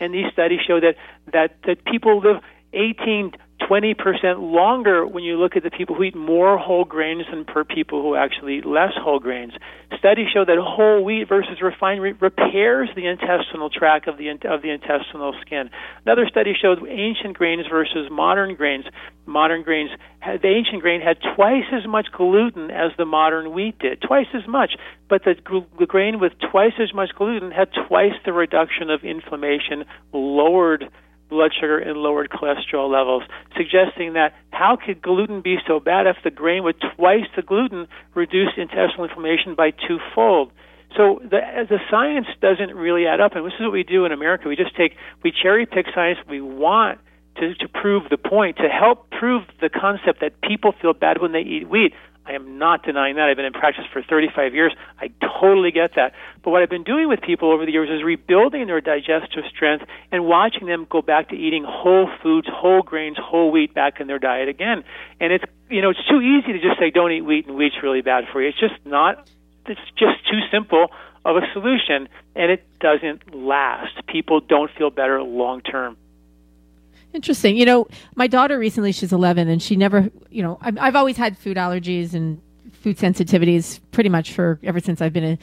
And 0.00 0.14
these 0.14 0.32
studies 0.32 0.60
show 0.66 0.80
that, 0.80 0.96
that, 1.34 1.56
that 1.66 1.84
people 1.84 2.20
live 2.20 2.42
18 2.72 3.32
20% 3.60 3.96
longer 4.52 5.06
when 5.06 5.24
you 5.24 5.36
look 5.36 5.56
at 5.56 5.62
the 5.62 5.70
people 5.70 5.96
who 5.96 6.04
eat 6.04 6.14
more 6.14 6.58
whole 6.58 6.84
grains 6.84 7.24
than 7.30 7.44
per 7.44 7.64
people 7.64 8.02
who 8.02 8.14
actually 8.14 8.58
eat 8.58 8.66
less 8.66 8.92
whole 8.96 9.18
grains. 9.18 9.52
Studies 9.98 10.28
show 10.32 10.44
that 10.44 10.58
whole 10.60 11.02
wheat 11.04 11.28
versus 11.28 11.62
refined 11.62 12.00
wheat 12.00 12.20
repairs 12.20 12.88
the 12.94 13.06
intestinal 13.06 13.70
tract 13.70 14.08
of 14.08 14.18
the 14.18 14.28
of 14.28 14.62
the 14.62 14.70
intestinal 14.70 15.34
skin. 15.40 15.70
Another 16.04 16.26
study 16.28 16.52
showed 16.60 16.78
ancient 16.86 17.36
grains 17.36 17.66
versus 17.70 18.08
modern 18.10 18.54
grains. 18.54 18.84
Modern 19.24 19.62
grains, 19.62 19.90
the 20.20 20.48
ancient 20.48 20.82
grain 20.82 21.00
had 21.00 21.16
twice 21.34 21.64
as 21.72 21.88
much 21.88 22.06
gluten 22.16 22.70
as 22.70 22.92
the 22.96 23.04
modern 23.04 23.52
wheat 23.52 23.78
did, 23.78 24.00
twice 24.00 24.28
as 24.34 24.46
much. 24.46 24.72
But 25.08 25.24
the, 25.24 25.34
the 25.78 25.86
grain 25.86 26.20
with 26.20 26.32
twice 26.50 26.74
as 26.80 26.92
much 26.94 27.10
gluten 27.16 27.50
had 27.50 27.68
twice 27.88 28.14
the 28.24 28.32
reduction 28.32 28.90
of 28.90 29.02
inflammation, 29.02 29.84
lowered 30.12 30.84
blood 31.28 31.52
sugar 31.54 31.78
and 31.78 31.98
lowered 31.98 32.30
cholesterol 32.30 32.90
levels, 32.90 33.22
suggesting 33.56 34.14
that 34.14 34.34
how 34.50 34.76
could 34.76 35.02
gluten 35.02 35.40
be 35.40 35.56
so 35.66 35.80
bad 35.80 36.06
if 36.06 36.16
the 36.24 36.30
grain 36.30 36.64
with 36.64 36.76
twice 36.96 37.26
the 37.34 37.42
gluten 37.42 37.88
reduced 38.14 38.56
intestinal 38.56 39.04
inflammation 39.04 39.54
by 39.54 39.70
twofold? 39.70 40.52
So 40.96 41.20
the, 41.22 41.40
the 41.68 41.78
science 41.90 42.26
doesn't 42.40 42.74
really 42.74 43.06
add 43.06 43.20
up, 43.20 43.34
and 43.34 43.44
this 43.44 43.52
is 43.54 43.60
what 43.60 43.72
we 43.72 43.82
do 43.82 44.04
in 44.04 44.12
America. 44.12 44.48
We 44.48 44.56
just 44.56 44.74
take 44.76 44.96
we 45.22 45.32
cherry 45.32 45.66
pick 45.66 45.86
science 45.94 46.18
we 46.28 46.40
want 46.40 47.00
to, 47.36 47.54
to 47.54 47.68
prove 47.68 48.04
the 48.08 48.16
point, 48.16 48.56
to 48.58 48.68
help 48.68 49.10
prove 49.10 49.42
the 49.60 49.68
concept 49.68 50.20
that 50.20 50.40
people 50.40 50.72
feel 50.80 50.94
bad 50.94 51.20
when 51.20 51.32
they 51.32 51.40
eat 51.40 51.68
wheat. 51.68 51.92
I 52.26 52.32
am 52.32 52.58
not 52.58 52.82
denying 52.82 53.16
that. 53.16 53.28
I've 53.28 53.36
been 53.36 53.46
in 53.46 53.52
practice 53.52 53.84
for 53.92 54.02
35 54.02 54.54
years. 54.54 54.74
I 54.98 55.10
totally 55.40 55.70
get 55.70 55.94
that. 55.94 56.12
But 56.42 56.50
what 56.50 56.62
I've 56.62 56.70
been 56.70 56.82
doing 56.82 57.08
with 57.08 57.20
people 57.20 57.52
over 57.52 57.64
the 57.64 57.72
years 57.72 57.88
is 57.88 58.04
rebuilding 58.04 58.66
their 58.66 58.80
digestive 58.80 59.44
strength 59.54 59.84
and 60.10 60.26
watching 60.26 60.66
them 60.66 60.86
go 60.90 61.02
back 61.02 61.28
to 61.28 61.36
eating 61.36 61.64
whole 61.64 62.10
foods, 62.22 62.48
whole 62.50 62.82
grains, 62.82 63.16
whole 63.20 63.52
wheat 63.52 63.74
back 63.74 64.00
in 64.00 64.08
their 64.08 64.18
diet 64.18 64.48
again. 64.48 64.82
And 65.20 65.32
it's 65.32 65.44
you 65.70 65.82
know 65.82 65.90
it's 65.90 66.04
too 66.08 66.20
easy 66.20 66.52
to 66.52 66.60
just 66.60 66.78
say 66.78 66.90
don't 66.90 67.12
eat 67.12 67.22
wheat 67.22 67.46
and 67.46 67.56
wheat's 67.56 67.76
really 67.82 68.02
bad 68.02 68.24
for 68.32 68.42
you. 68.42 68.48
It's 68.48 68.58
just 68.58 68.74
not. 68.84 69.28
It's 69.66 69.80
just 69.98 70.24
too 70.30 70.40
simple 70.50 70.88
of 71.24 71.36
a 71.36 71.40
solution, 71.52 72.08
and 72.34 72.52
it 72.52 72.66
doesn't 72.78 73.34
last. 73.34 74.06
People 74.06 74.40
don't 74.40 74.70
feel 74.76 74.90
better 74.90 75.22
long 75.22 75.60
term. 75.60 75.96
Interesting. 77.16 77.56
You 77.56 77.64
know, 77.64 77.88
my 78.14 78.26
daughter 78.26 78.58
recently, 78.58 78.92
she's 78.92 79.10
11, 79.10 79.48
and 79.48 79.62
she 79.62 79.74
never, 79.74 80.10
you 80.28 80.42
know, 80.42 80.58
I've, 80.60 80.76
I've 80.78 80.96
always 80.96 81.16
had 81.16 81.38
food 81.38 81.56
allergies 81.56 82.12
and 82.12 82.42
food 82.74 82.98
sensitivities 82.98 83.80
pretty 83.90 84.10
much 84.10 84.32
for 84.32 84.60
ever 84.62 84.80
since 84.80 85.00
I've 85.00 85.14
been 85.14 85.24
a, 85.24 85.38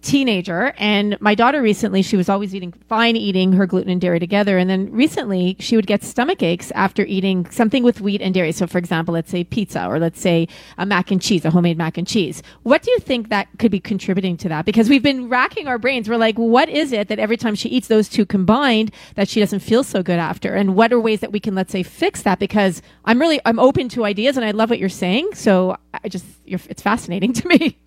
teenager 0.00 0.72
and 0.78 1.20
my 1.20 1.34
daughter 1.34 1.60
recently 1.60 2.02
she 2.02 2.16
was 2.16 2.28
always 2.28 2.54
eating 2.54 2.72
fine 2.88 3.16
eating 3.16 3.52
her 3.52 3.66
gluten 3.66 3.90
and 3.90 4.00
dairy 4.00 4.18
together 4.18 4.56
and 4.58 4.70
then 4.70 4.90
recently 4.90 5.56
she 5.58 5.76
would 5.76 5.86
get 5.86 6.02
stomach 6.02 6.42
aches 6.42 6.70
after 6.72 7.04
eating 7.04 7.48
something 7.50 7.82
with 7.82 8.00
wheat 8.00 8.22
and 8.22 8.34
dairy. 8.34 8.52
So 8.52 8.66
for 8.66 8.78
example 8.78 9.14
let's 9.14 9.30
say 9.30 9.44
pizza 9.44 9.86
or 9.86 9.98
let's 9.98 10.20
say 10.20 10.48
a 10.78 10.86
mac 10.86 11.10
and 11.10 11.20
cheese 11.20 11.44
a 11.44 11.50
homemade 11.50 11.76
mac 11.76 11.98
and 11.98 12.06
cheese. 12.06 12.42
What 12.62 12.82
do 12.82 12.90
you 12.90 12.98
think 12.98 13.28
that 13.28 13.48
could 13.58 13.70
be 13.70 13.80
contributing 13.80 14.36
to 14.38 14.48
that? 14.48 14.64
Because 14.64 14.88
we've 14.88 15.02
been 15.02 15.28
racking 15.28 15.68
our 15.68 15.78
brains. 15.78 16.08
We're 16.08 16.16
like 16.16 16.36
what 16.36 16.68
is 16.68 16.92
it 16.92 17.08
that 17.08 17.18
every 17.18 17.36
time 17.36 17.54
she 17.54 17.68
eats 17.68 17.88
those 17.88 18.08
two 18.08 18.24
combined 18.24 18.92
that 19.16 19.28
she 19.28 19.40
doesn't 19.40 19.60
feel 19.60 19.84
so 19.84 20.02
good 20.02 20.18
after? 20.18 20.54
And 20.54 20.74
what 20.74 20.92
are 20.92 21.00
ways 21.00 21.20
that 21.20 21.32
we 21.32 21.40
can 21.40 21.54
let's 21.54 21.72
say 21.72 21.82
fix 21.82 22.22
that? 22.22 22.38
Because 22.38 22.82
i'm 23.04 23.20
really 23.20 23.40
i'm 23.44 23.58
open 23.58 23.88
to 23.90 24.04
ideas 24.04 24.36
and 24.36 24.46
i 24.46 24.50
love 24.52 24.70
what 24.70 24.78
you're 24.78 24.88
saying. 24.88 25.34
So 25.34 25.76
i 26.02 26.08
just 26.08 26.24
it's 26.46 26.82
fascinating 26.82 27.32
to 27.40 27.48
me 27.48 27.78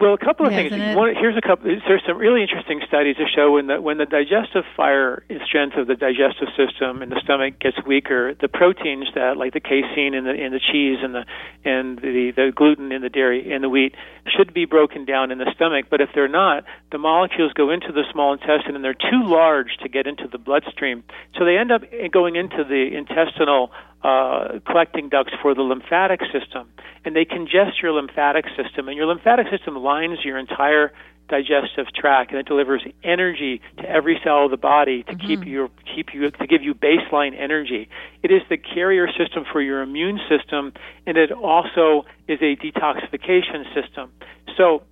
well, 0.00 0.14
a 0.14 0.18
couple 0.18 0.46
of 0.46 0.52
things. 0.52 0.72
One, 0.96 1.14
here's 1.14 1.36
a 1.36 1.40
couple. 1.40 1.68
There's 1.86 2.02
some 2.06 2.16
really 2.16 2.42
interesting 2.42 2.80
studies 2.88 3.16
that 3.18 3.28
show 3.34 3.52
when 3.52 3.66
the 3.66 3.80
when 3.80 3.98
the 3.98 4.06
digestive 4.06 4.64
fire 4.76 5.22
strength 5.44 5.76
of 5.76 5.86
the 5.86 5.94
digestive 5.94 6.48
system 6.56 7.02
in 7.02 7.10
the 7.10 7.20
stomach 7.22 7.60
gets 7.60 7.76
weaker, 7.86 8.34
the 8.40 8.48
proteins 8.48 9.08
that 9.14 9.36
like 9.36 9.52
the 9.52 9.60
casein 9.60 10.14
in 10.14 10.24
the 10.24 10.32
in 10.32 10.52
the 10.52 10.60
cheese 10.60 10.98
and 11.02 11.14
the 11.14 11.24
and 11.64 11.98
the 11.98 12.32
the 12.34 12.52
gluten 12.54 12.92
in 12.92 13.02
the 13.02 13.10
dairy 13.10 13.52
and 13.52 13.62
the 13.62 13.68
wheat 13.68 13.94
should 14.26 14.54
be 14.54 14.64
broken 14.64 15.04
down 15.04 15.30
in 15.30 15.38
the 15.38 15.52
stomach. 15.54 15.86
But 15.90 16.00
if 16.00 16.08
they're 16.14 16.28
not, 16.28 16.64
the 16.90 16.98
molecules 16.98 17.52
go 17.52 17.70
into 17.70 17.92
the 17.92 18.04
small 18.10 18.32
intestine 18.32 18.74
and 18.74 18.82
they're 18.82 18.94
too 18.94 19.22
large 19.24 19.76
to 19.82 19.88
get 19.88 20.06
into 20.06 20.28
the 20.28 20.38
bloodstream. 20.38 21.04
So 21.38 21.44
they 21.44 21.58
end 21.58 21.70
up 21.70 21.82
going 22.10 22.36
into 22.36 22.64
the 22.64 22.96
intestinal 22.96 23.70
uh, 24.02 24.58
collecting 24.66 25.08
ducts 25.08 25.32
for 25.42 25.54
the 25.54 25.62
lymphatic 25.62 26.20
system, 26.32 26.68
and 27.04 27.14
they 27.14 27.24
congest 27.24 27.82
your 27.82 27.92
lymphatic 27.92 28.46
system. 28.56 28.88
And 28.88 28.96
your 28.96 29.06
lymphatic 29.06 29.46
system 29.50 29.76
lines 29.76 30.18
your 30.24 30.38
entire 30.38 30.92
digestive 31.28 31.86
tract, 31.94 32.32
and 32.32 32.40
it 32.40 32.46
delivers 32.46 32.82
energy 33.04 33.60
to 33.78 33.88
every 33.88 34.20
cell 34.24 34.46
of 34.46 34.50
the 34.50 34.56
body 34.56 35.04
to 35.04 35.12
mm-hmm. 35.12 35.26
keep 35.26 35.46
you 35.46 35.70
keep 35.94 36.12
you 36.12 36.30
to 36.30 36.46
give 36.46 36.62
you 36.62 36.74
baseline 36.74 37.38
energy. 37.38 37.88
It 38.22 38.30
is 38.30 38.42
the 38.50 38.56
carrier 38.56 39.06
system 39.16 39.44
for 39.50 39.62
your 39.62 39.80
immune 39.80 40.18
system, 40.28 40.72
and 41.06 41.16
it 41.16 41.30
also 41.30 42.04
is 42.26 42.40
a 42.42 42.56
detoxification 42.56 43.72
system. 43.74 44.12
So 44.56 44.82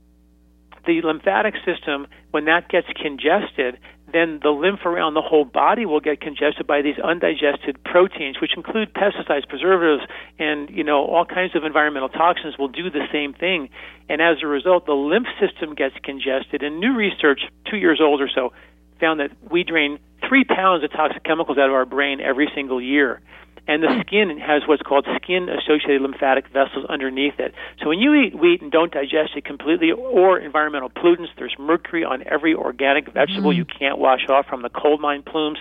the 0.87 1.03
lymphatic 1.03 1.55
system, 1.67 2.07
when 2.31 2.45
that 2.47 2.69
gets 2.69 2.87
congested, 3.01 3.79
then 4.13 4.41
the 4.43 4.51
lymph 4.51 4.85
around 4.85 5.15
the 5.15 5.23
whole 5.23 5.45
body 5.45 5.87
will 5.87 6.01
get 6.01 6.21
congested 6.21 6.67
by 6.67 6.83
these 6.83 6.99
undigested 6.99 7.83
proteins, 7.85 8.41
which 8.41 8.57
include 8.57 8.93
pesticides, 8.95 9.49
preservatives, 9.49 10.03
and 10.39 10.71
you 10.71 10.85
know 10.85 11.05
all 11.05 11.25
kinds 11.25 11.55
of 11.55 11.65
environmental 11.65 12.09
toxins 12.09 12.57
will 12.59 12.69
do 12.69 12.91
the 12.91 13.07
same 13.13 13.35
thing. 13.35 13.69
And 14.09 14.23
as 14.23 14.39
a 14.43 14.47
result, 14.47 14.87
the 14.87 14.93
lymph 14.93 15.29
system 15.41 15.75
gets 15.75 15.95
congested. 16.03 16.63
And 16.63 16.81
new 16.81 16.95
research, 16.95 17.43
two 17.71 17.77
years 17.77 18.01
old 18.01 18.21
or 18.21 18.29
so, 18.35 18.53
found 19.01 19.21
that 19.21 19.31
we 19.51 19.65
drain 19.65 19.99
three 20.27 20.45
pounds 20.45 20.83
of 20.85 20.93
toxic 20.93 21.23
chemicals 21.25 21.59
out 21.59 21.69
of 21.69 21.75
our 21.75 21.87
brain 21.87 22.21
every 22.21 22.51
single 22.55 22.81
year 22.81 23.21
and 23.69 23.83
the 23.83 24.01
skin 24.01 24.39
has 24.39 24.63
what's 24.67 24.83
called 24.83 25.07
skin 25.23 25.49
associated 25.49 26.01
lymphatic 26.01 26.49
vessels 26.49 26.87
underneath 26.89 27.39
it. 27.39 27.55
So 27.81 27.89
when 27.89 28.01
you 28.01 28.15
eat 28.15 28.37
wheat 28.37 28.63
and 28.63 28.73
don't 28.73 28.91
digest 28.91 29.37
it 29.37 29.45
completely 29.45 29.93
or 29.93 30.39
environmental 30.39 30.89
pollutants, 30.89 31.29
there's 31.37 31.55
mercury 31.59 32.03
on 32.03 32.25
every 32.27 32.55
organic 32.55 33.13
vegetable 33.13 33.53
mm. 33.53 33.57
you 33.57 33.67
can't 33.67 33.99
wash 33.99 34.27
off 34.29 34.47
from 34.47 34.63
the 34.63 34.71
coal 34.71 34.97
mine 34.99 35.23
plumes. 35.23 35.59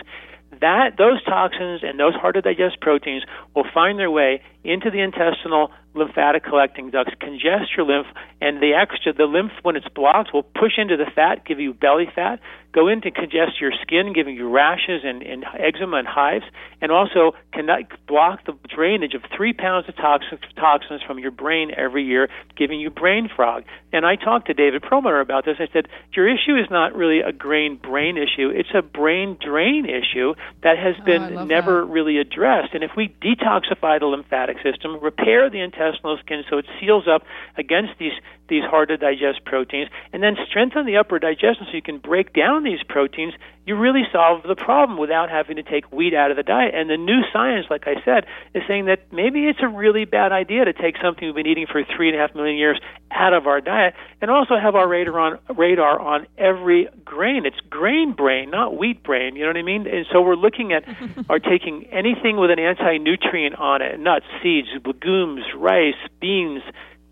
That 0.61 0.97
those 0.97 1.21
toxins 1.25 1.81
and 1.83 1.99
those 1.99 2.15
hard 2.15 2.35
to 2.35 2.41
digest 2.41 2.79
proteins 2.79 3.23
will 3.53 3.67
find 3.73 3.99
their 3.99 4.09
way 4.09 4.41
into 4.63 4.89
the 4.89 5.01
intestinal 5.01 5.69
lymphatic 5.93 6.43
collecting 6.43 6.91
ducts, 6.91 7.13
congest 7.19 7.75
your 7.75 7.85
lymph, 7.85 8.07
and 8.39 8.61
the 8.61 8.73
extra, 8.73 9.13
the 9.13 9.25
lymph, 9.25 9.51
when 9.63 9.75
it's 9.75 9.87
blocked, 9.89 10.33
will 10.33 10.43
push 10.43 10.77
into 10.77 10.95
the 10.95 11.09
fat, 11.13 11.45
give 11.45 11.59
you 11.59 11.73
belly 11.73 12.07
fat, 12.13 12.39
go 12.73 12.87
in 12.87 13.01
to 13.01 13.09
congest 13.09 13.59
your 13.59 13.71
skin, 13.81 14.13
giving 14.13 14.35
you 14.35 14.47
rashes 14.49 15.01
and, 15.03 15.23
and 15.23 15.43
eczema 15.57 15.97
and 15.97 16.07
hives, 16.07 16.45
and 16.79 16.91
also 16.91 17.31
cannot 17.51 17.81
block 18.07 18.45
the 18.45 18.53
drainage 18.73 19.15
of 19.15 19.23
three 19.35 19.53
pounds 19.53 19.89
of 19.89 19.95
toxins, 19.95 20.39
toxins 20.55 21.01
from 21.01 21.17
your 21.17 21.31
brain 21.31 21.71
every 21.75 22.03
year, 22.03 22.29
giving 22.55 22.79
you 22.79 22.91
brain 22.91 23.29
fog. 23.35 23.63
And 23.91 24.05
I 24.05 24.15
talked 24.15 24.47
to 24.47 24.53
David 24.53 24.83
Perlmutter 24.83 25.19
about 25.19 25.45
this. 25.45 25.57
I 25.59 25.67
said, 25.73 25.87
Your 26.13 26.27
issue 26.29 26.55
is 26.55 26.69
not 26.69 26.95
really 26.95 27.21
a 27.21 27.31
grain 27.31 27.77
brain 27.77 28.17
issue, 28.17 28.49
it's 28.53 28.69
a 28.75 28.83
brain 28.83 29.37
drain 29.43 29.85
issue 29.85 30.35
that 30.61 30.77
has 30.77 30.95
oh, 31.01 31.05
been 31.05 31.47
never 31.47 31.81
that. 31.81 31.87
really 31.87 32.19
addressed. 32.19 32.75
And 32.75 32.83
if 32.83 32.91
we 32.95 33.15
detoxify 33.21 33.99
the 33.99 34.05
lymphatic 34.05 34.57
system, 34.61 34.99
repair 35.01 35.49
the 35.49 35.61
intestinal 35.61 35.86
skin 35.95 36.43
so 36.49 36.57
it 36.57 36.65
seals 36.79 37.07
up 37.07 37.23
against 37.57 37.93
these 37.99 38.13
these 38.49 38.63
hard 38.63 38.87
to 38.89 38.97
digest 38.97 39.43
proteins, 39.45 39.89
and 40.13 40.23
then 40.23 40.35
strengthen 40.49 40.85
the 40.85 40.97
upper 40.97 41.19
digestion 41.19 41.65
so 41.69 41.75
you 41.75 41.81
can 41.81 41.97
break 41.97 42.33
down 42.33 42.63
these 42.63 42.79
proteins, 42.87 43.33
you 43.67 43.75
really 43.75 44.03
solve 44.13 44.43
the 44.43 44.55
problem 44.55 44.97
without 44.97 45.29
having 45.29 45.57
to 45.57 45.63
take 45.63 45.91
wheat 45.91 46.13
out 46.13 46.31
of 46.31 46.37
the 46.37 46.43
diet. 46.43 46.73
And 46.73 46.89
the 46.89 46.95
new 46.95 47.21
science, 47.33 47.67
like 47.69 47.83
I 47.85 47.95
said, 48.05 48.25
is 48.55 48.63
saying 48.67 48.85
that 48.85 49.11
maybe 49.11 49.45
it's 49.45 49.59
a 49.61 49.67
really 49.67 50.05
bad 50.05 50.31
idea 50.31 50.63
to 50.63 50.71
take 50.71 50.95
something 51.03 51.27
we've 51.27 51.35
been 51.35 51.47
eating 51.47 51.67
for 51.69 51.83
three 51.83 52.07
and 52.07 52.17
a 52.17 52.19
half 52.19 52.33
million 52.33 52.55
years 52.55 52.79
out 53.11 53.33
of 53.33 53.45
our 53.45 53.59
diet, 53.59 53.93
and 54.21 54.31
also 54.31 54.57
have 54.57 54.75
our 54.75 54.87
radar 54.87 55.19
on 55.19 55.39
radar 55.55 55.99
on 55.99 56.27
every 56.37 56.87
grain. 57.03 57.45
It's 57.45 57.59
grain 57.69 58.13
brain, 58.13 58.49
not 58.49 58.77
wheat 58.77 59.03
brain. 59.03 59.35
You 59.35 59.43
know 59.43 59.49
what 59.49 59.57
I 59.57 59.63
mean? 59.63 59.85
And 59.85 60.05
so 60.11 60.21
we're 60.21 60.35
looking 60.35 60.71
at 60.71 60.83
are 61.29 61.39
taking 61.39 61.85
anything 61.91 62.37
with 62.37 62.51
an 62.51 62.59
anti 62.59 62.97
nutrient 62.97 63.55
on 63.55 63.81
it: 63.81 63.99
nuts, 63.99 64.25
seeds, 64.41 64.69
legumes, 64.85 65.43
rice, 65.55 65.99
beans, 66.21 66.63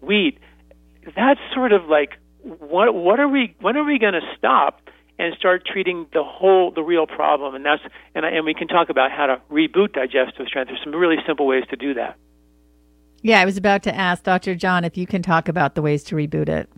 wheat 0.01 0.39
that's 1.15 1.39
sort 1.53 1.71
of 1.71 1.85
like 1.85 2.17
what 2.41 2.93
what 2.95 3.19
are 3.19 3.27
we 3.27 3.55
when 3.59 3.77
are 3.77 3.83
we 3.83 3.99
going 3.99 4.13
to 4.13 4.21
stop 4.37 4.84
and 5.17 5.35
start 5.37 5.65
treating 5.65 6.07
the 6.13 6.23
whole 6.23 6.71
the 6.71 6.83
real 6.83 7.07
problem. 7.07 7.55
And 7.55 7.65
that's 7.65 7.81
and 8.13 8.25
and 8.25 8.45
we 8.45 8.53
can 8.53 8.67
talk 8.67 8.89
about 8.89 9.11
how 9.11 9.27
to 9.27 9.41
reboot 9.51 9.93
digestive 9.93 10.47
strength. 10.47 10.69
There's 10.69 10.81
some 10.83 10.93
really 10.95 11.17
simple 11.25 11.47
ways 11.47 11.63
to 11.69 11.75
do 11.75 11.93
that. 11.95 12.17
Yeah 13.21 13.39
i 13.39 13.45
was 13.45 13.57
about 13.57 13.81
to 13.83 13.95
ask 13.95 14.23
dr 14.23 14.53
john 14.55 14.83
if 14.83 14.97
you 14.97 15.07
can 15.07 15.23
talk 15.23 15.47
about 15.47 15.73
the 15.75 15.81
ways 15.81 16.03
to 16.05 16.15
reboot 16.15 16.49
it. 16.49 16.69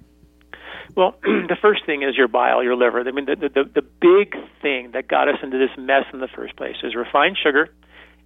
Well 0.95 1.15
the 1.23 1.57
first 1.61 1.85
thing 1.85 2.03
is 2.03 2.15
your 2.15 2.27
bile 2.27 2.63
your 2.63 2.75
liver. 2.75 3.01
I 3.01 3.11
mean 3.11 3.25
the 3.25 3.35
the 3.35 3.63
the 3.63 3.81
big 3.81 4.35
thing 4.61 4.91
that 4.93 5.07
got 5.07 5.27
us 5.27 5.37
into 5.43 5.57
this 5.57 5.75
mess 5.77 6.05
in 6.13 6.19
the 6.19 6.27
first 6.27 6.55
place 6.55 6.77
is 6.83 6.95
refined 6.95 7.37
sugar 7.41 7.69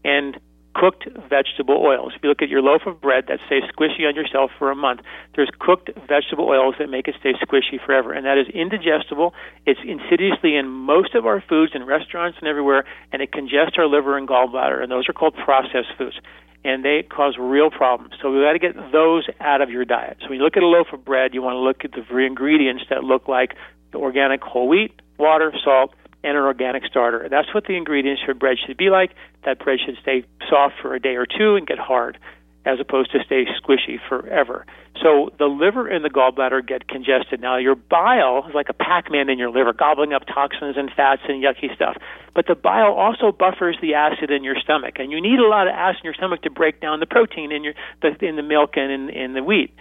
and 0.03 0.39
cooked 0.73 1.07
vegetable 1.29 1.77
oils. 1.77 2.13
If 2.15 2.23
you 2.23 2.29
look 2.29 2.41
at 2.41 2.49
your 2.49 2.61
loaf 2.61 2.83
of 2.85 3.01
bread 3.01 3.25
that 3.27 3.39
stays 3.45 3.63
squishy 3.75 4.07
on 4.07 4.15
yourself 4.15 4.51
for 4.57 4.71
a 4.71 4.75
month, 4.75 5.01
there's 5.35 5.49
cooked 5.59 5.89
vegetable 6.07 6.47
oils 6.47 6.75
that 6.79 6.89
make 6.89 7.07
it 7.07 7.15
stay 7.19 7.33
squishy 7.33 7.83
forever. 7.83 8.13
And 8.13 8.25
that 8.25 8.37
is 8.37 8.47
indigestible. 8.53 9.33
It's 9.65 9.79
insidiously 9.85 10.55
in 10.55 10.67
most 10.67 11.15
of 11.15 11.25
our 11.25 11.43
foods 11.47 11.73
in 11.75 11.85
restaurants 11.85 12.37
and 12.39 12.47
everywhere, 12.47 12.85
and 13.11 13.21
it 13.21 13.31
congests 13.31 13.75
our 13.77 13.87
liver 13.87 14.17
and 14.17 14.27
gallbladder. 14.27 14.81
And 14.81 14.91
those 14.91 15.09
are 15.09 15.13
called 15.13 15.35
processed 15.35 15.93
foods. 15.97 16.19
And 16.63 16.85
they 16.85 17.03
cause 17.03 17.37
real 17.39 17.71
problems. 17.71 18.13
So 18.21 18.31
we've 18.31 18.43
got 18.43 18.53
to 18.53 18.59
get 18.59 18.75
those 18.91 19.27
out 19.39 19.61
of 19.61 19.71
your 19.71 19.83
diet. 19.83 20.17
So 20.21 20.29
when 20.29 20.37
you 20.37 20.43
look 20.43 20.57
at 20.57 20.63
a 20.63 20.67
loaf 20.67 20.87
of 20.93 21.03
bread, 21.03 21.33
you 21.33 21.41
want 21.41 21.55
to 21.55 21.59
look 21.59 21.83
at 21.83 21.91
the 21.91 22.17
ingredients 22.17 22.83
that 22.89 23.03
look 23.03 23.27
like 23.27 23.55
the 23.91 23.97
organic 23.97 24.43
whole 24.43 24.67
wheat, 24.67 24.93
water, 25.17 25.51
salt, 25.63 25.93
and 26.23 26.37
an 26.37 26.43
organic 26.43 26.85
starter. 26.85 27.27
That's 27.29 27.53
what 27.53 27.65
the 27.65 27.75
ingredients 27.75 28.21
for 28.25 28.33
bread 28.33 28.57
should 28.65 28.77
be 28.77 28.89
like. 28.89 29.11
That 29.45 29.59
bread 29.59 29.79
should 29.83 29.97
stay 30.01 30.23
soft 30.49 30.75
for 30.81 30.93
a 30.93 30.99
day 30.99 31.15
or 31.15 31.25
two 31.25 31.55
and 31.55 31.65
get 31.65 31.79
hard, 31.79 32.17
as 32.65 32.79
opposed 32.79 33.11
to 33.11 33.19
stay 33.25 33.45
squishy 33.45 33.97
forever. 34.07 34.65
So 35.01 35.31
the 35.39 35.45
liver 35.45 35.87
and 35.87 36.05
the 36.05 36.09
gallbladder 36.09 36.67
get 36.67 36.87
congested. 36.87 37.41
Now 37.41 37.57
your 37.57 37.75
bile 37.75 38.45
is 38.47 38.53
like 38.53 38.69
a 38.69 38.73
Pac-Man 38.73 39.29
in 39.29 39.39
your 39.39 39.49
liver, 39.49 39.73
gobbling 39.73 40.13
up 40.13 40.23
toxins 40.27 40.77
and 40.77 40.91
fats 40.95 41.23
and 41.27 41.43
yucky 41.43 41.73
stuff. 41.73 41.97
But 42.35 42.45
the 42.47 42.55
bile 42.55 42.93
also 42.93 43.31
buffers 43.31 43.77
the 43.81 43.95
acid 43.95 44.29
in 44.29 44.43
your 44.43 44.55
stomach, 44.61 44.95
and 44.99 45.11
you 45.11 45.19
need 45.19 45.39
a 45.39 45.47
lot 45.47 45.67
of 45.67 45.73
acid 45.73 46.01
in 46.03 46.05
your 46.05 46.13
stomach 46.13 46.43
to 46.43 46.51
break 46.51 46.81
down 46.81 46.99
the 46.99 47.07
protein 47.07 47.51
in 47.51 47.63
your 47.63 47.73
the, 48.01 48.13
in 48.23 48.35
the 48.35 48.43
milk 48.43 48.71
and 48.75 48.91
in, 48.91 49.09
in 49.09 49.33
the 49.33 49.43
wheat. 49.43 49.73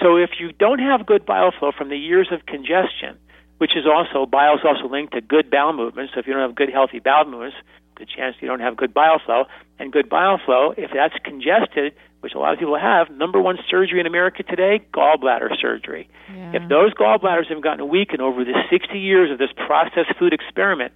So 0.00 0.16
if 0.16 0.30
you 0.38 0.52
don't 0.52 0.78
have 0.78 1.06
good 1.06 1.24
bile 1.26 1.50
flow 1.58 1.72
from 1.76 1.88
the 1.88 1.96
years 1.96 2.28
of 2.30 2.44
congestion, 2.46 3.18
which 3.58 3.76
is 3.76 3.84
also 3.86 4.24
bile 4.26 4.54
is 4.54 4.64
also 4.64 4.88
linked 4.88 5.12
to 5.12 5.20
good 5.20 5.50
bowel 5.50 5.72
movements. 5.72 6.14
So 6.14 6.20
if 6.20 6.26
you 6.26 6.32
don't 6.32 6.42
have 6.42 6.54
good 6.54 6.70
healthy 6.70 7.00
bowel 7.00 7.24
movements, 7.24 7.56
good 7.96 8.08
chance 8.08 8.36
you 8.40 8.48
don't 8.48 8.60
have 8.60 8.76
good 8.76 8.94
bile 8.94 9.20
flow. 9.24 9.44
And 9.78 9.92
good 9.92 10.08
bile 10.08 10.40
flow, 10.44 10.74
if 10.76 10.90
that's 10.92 11.14
congested, 11.24 11.94
which 12.20 12.34
a 12.34 12.38
lot 12.38 12.52
of 12.52 12.58
people 12.58 12.78
have, 12.78 13.10
number 13.10 13.40
one 13.40 13.58
surgery 13.70 14.00
in 14.00 14.06
America 14.06 14.42
today, 14.42 14.80
gallbladder 14.92 15.54
surgery. 15.60 16.08
Yeah. 16.34 16.62
If 16.62 16.68
those 16.68 16.94
gallbladders 16.94 17.48
have 17.48 17.62
gotten 17.62 17.88
weakened 17.88 18.22
over 18.22 18.44
the 18.44 18.54
60 18.70 18.98
years 18.98 19.30
of 19.30 19.38
this 19.38 19.50
processed 19.54 20.16
food 20.18 20.32
experiment, 20.32 20.92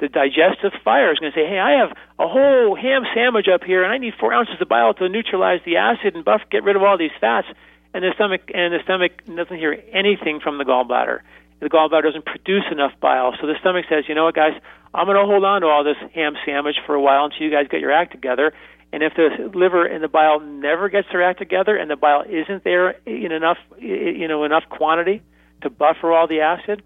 the 0.00 0.08
digestive 0.08 0.72
fire 0.84 1.12
is 1.12 1.18
going 1.18 1.32
to 1.32 1.38
say, 1.38 1.46
"Hey, 1.46 1.58
I 1.58 1.78
have 1.80 1.90
a 2.18 2.28
whole 2.28 2.76
ham 2.76 3.04
sandwich 3.14 3.48
up 3.48 3.64
here, 3.64 3.82
and 3.82 3.92
I 3.92 3.98
need 3.98 4.14
four 4.14 4.32
ounces 4.32 4.60
of 4.60 4.68
bile 4.68 4.94
to 4.94 5.08
neutralize 5.08 5.60
the 5.64 5.76
acid 5.76 6.14
and 6.14 6.24
buff, 6.24 6.42
get 6.50 6.62
rid 6.62 6.76
of 6.76 6.82
all 6.82 6.96
these 6.96 7.14
fats." 7.20 7.48
And 7.94 8.04
the 8.04 8.12
stomach 8.14 8.50
and 8.54 8.72
the 8.72 8.78
stomach 8.84 9.24
doesn't 9.24 9.56
hear 9.56 9.82
anything 9.92 10.38
from 10.40 10.58
the 10.58 10.64
gallbladder 10.64 11.20
the 11.60 11.68
gallbladder 11.68 12.04
doesn't 12.04 12.24
produce 12.24 12.64
enough 12.70 12.92
bile. 13.00 13.34
So 13.40 13.46
the 13.46 13.54
stomach 13.60 13.86
says, 13.88 14.04
you 14.08 14.14
know 14.14 14.24
what, 14.24 14.34
guys, 14.34 14.52
I'm 14.94 15.06
going 15.06 15.16
to 15.16 15.26
hold 15.26 15.44
on 15.44 15.62
to 15.62 15.66
all 15.66 15.84
this 15.84 15.96
ham 16.14 16.34
sandwich 16.46 16.76
for 16.86 16.94
a 16.94 17.00
while 17.00 17.24
until 17.24 17.42
you 17.42 17.50
guys 17.50 17.66
get 17.70 17.80
your 17.80 17.92
act 17.92 18.12
together. 18.12 18.52
And 18.92 19.02
if 19.02 19.12
the 19.14 19.50
liver 19.54 19.84
and 19.84 20.02
the 20.02 20.08
bile 20.08 20.40
never 20.40 20.88
gets 20.88 21.08
their 21.12 21.22
act 21.22 21.38
together, 21.38 21.76
and 21.76 21.90
the 21.90 21.96
bile 21.96 22.22
isn't 22.22 22.64
there 22.64 22.90
in 23.04 23.32
enough, 23.32 23.58
you 23.78 24.26
know, 24.28 24.44
enough 24.44 24.64
quantity 24.70 25.22
to 25.62 25.68
buffer 25.68 26.12
all 26.12 26.26
the 26.26 26.40
acid, 26.40 26.82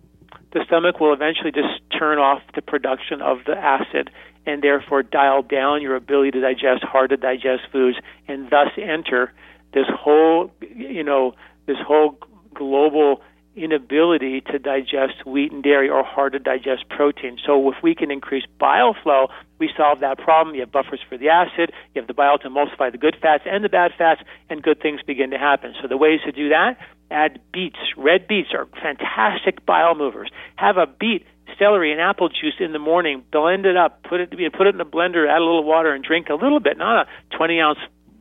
the 0.52 0.64
stomach 0.66 0.98
will 0.98 1.12
eventually 1.12 1.52
just 1.52 1.80
turn 1.96 2.18
off 2.18 2.42
the 2.54 2.62
production 2.62 3.20
of 3.22 3.38
the 3.46 3.56
acid 3.56 4.10
and 4.44 4.62
therefore 4.62 5.02
dial 5.02 5.42
down 5.42 5.80
your 5.80 5.94
ability 5.94 6.32
to 6.32 6.40
digest 6.40 6.82
hard 6.82 7.10
to 7.10 7.16
digest 7.16 7.62
foods 7.70 7.96
and 8.26 8.50
thus 8.50 8.68
enter 8.76 9.32
this 9.72 9.86
whole, 9.88 10.50
you 10.76 11.04
know, 11.04 11.34
this 11.66 11.76
whole 11.86 12.18
global 12.54 13.22
inability 13.54 14.40
to 14.40 14.58
digest 14.58 15.26
wheat 15.26 15.52
and 15.52 15.62
dairy 15.62 15.88
or 15.88 16.02
hard 16.04 16.32
to 16.32 16.38
digest 16.38 16.88
protein. 16.88 17.38
So 17.44 17.70
if 17.70 17.76
we 17.82 17.94
can 17.94 18.10
increase 18.10 18.44
bile 18.58 18.94
flow, 19.02 19.28
we 19.58 19.70
solve 19.76 20.00
that 20.00 20.18
problem. 20.18 20.54
You 20.54 20.62
have 20.62 20.72
buffers 20.72 21.00
for 21.08 21.18
the 21.18 21.28
acid, 21.28 21.72
you 21.94 22.00
have 22.00 22.08
the 22.08 22.14
bile 22.14 22.38
to 22.38 22.48
emulsify 22.48 22.90
the 22.90 22.98
good 22.98 23.16
fats 23.20 23.44
and 23.46 23.64
the 23.64 23.68
bad 23.68 23.92
fats, 23.96 24.22
and 24.48 24.62
good 24.62 24.80
things 24.80 25.00
begin 25.06 25.30
to 25.30 25.38
happen. 25.38 25.74
So 25.80 25.88
the 25.88 25.96
ways 25.96 26.20
to 26.24 26.32
do 26.32 26.48
that, 26.48 26.78
add 27.10 27.40
beets. 27.52 27.78
Red 27.96 28.26
beets 28.26 28.48
are 28.54 28.66
fantastic 28.82 29.64
bile 29.66 29.94
movers. 29.94 30.30
Have 30.56 30.76
a 30.78 30.86
beet 30.86 31.26
celery 31.58 31.92
and 31.92 32.00
apple 32.00 32.28
juice 32.28 32.56
in 32.60 32.72
the 32.72 32.78
morning, 32.78 33.22
blend 33.30 33.66
it 33.66 33.76
up, 33.76 34.02
put 34.04 34.20
it 34.20 34.30
put 34.30 34.66
it 34.66 34.74
in 34.74 34.80
a 34.80 34.86
blender, 34.86 35.28
add 35.28 35.38
a 35.38 35.44
little 35.44 35.64
water, 35.64 35.92
and 35.92 36.02
drink 36.02 36.28
a 36.28 36.34
little 36.34 36.60
bit, 36.60 36.78
not 36.78 37.06
a 37.06 37.36
20 37.36 37.60
ounce 37.60 37.78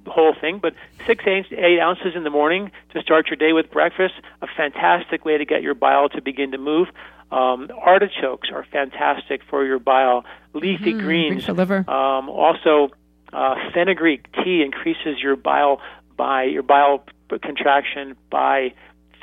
whole 0.08 0.34
thing, 0.40 0.60
but 0.60 0.74
six, 1.06 1.24
eight, 1.28 1.46
eight 1.52 1.80
ounces 1.80 2.16
in 2.16 2.24
the 2.24 2.30
morning 2.30 2.72
to 2.94 3.02
start 3.02 3.28
your 3.28 3.38
day 3.38 3.54
with 3.54 3.72
breakfast, 3.72 4.14
a 4.42 4.48
fantastic 4.48 5.26
way 5.26 5.38
to 5.38 5.46
get 5.46 5.62
your 5.62 5.76
bile 5.76 6.10
to 6.10 6.22
begin 6.22 6.52
to 6.52 6.58
move. 6.58 6.88
Um, 7.32 7.70
artichokes 7.78 8.50
are 8.54 8.66
fantastic 8.72 9.42
for 9.50 9.66
your 9.66 9.80
bile. 9.80 10.26
Leafy 10.54 10.94
mm-hmm. 10.94 11.00
greens. 11.00 11.48
liver. 11.48 11.90
Um, 11.90 12.30
also, 12.30 12.90
uh, 13.32 13.56
fenugreek 13.74 14.26
tea 14.44 14.62
increases 14.64 15.22
your 15.22 15.38
bile 15.38 15.80
by 16.18 16.44
your 16.44 16.64
bile 16.64 17.04
contraction 17.42 18.16
by 18.30 18.74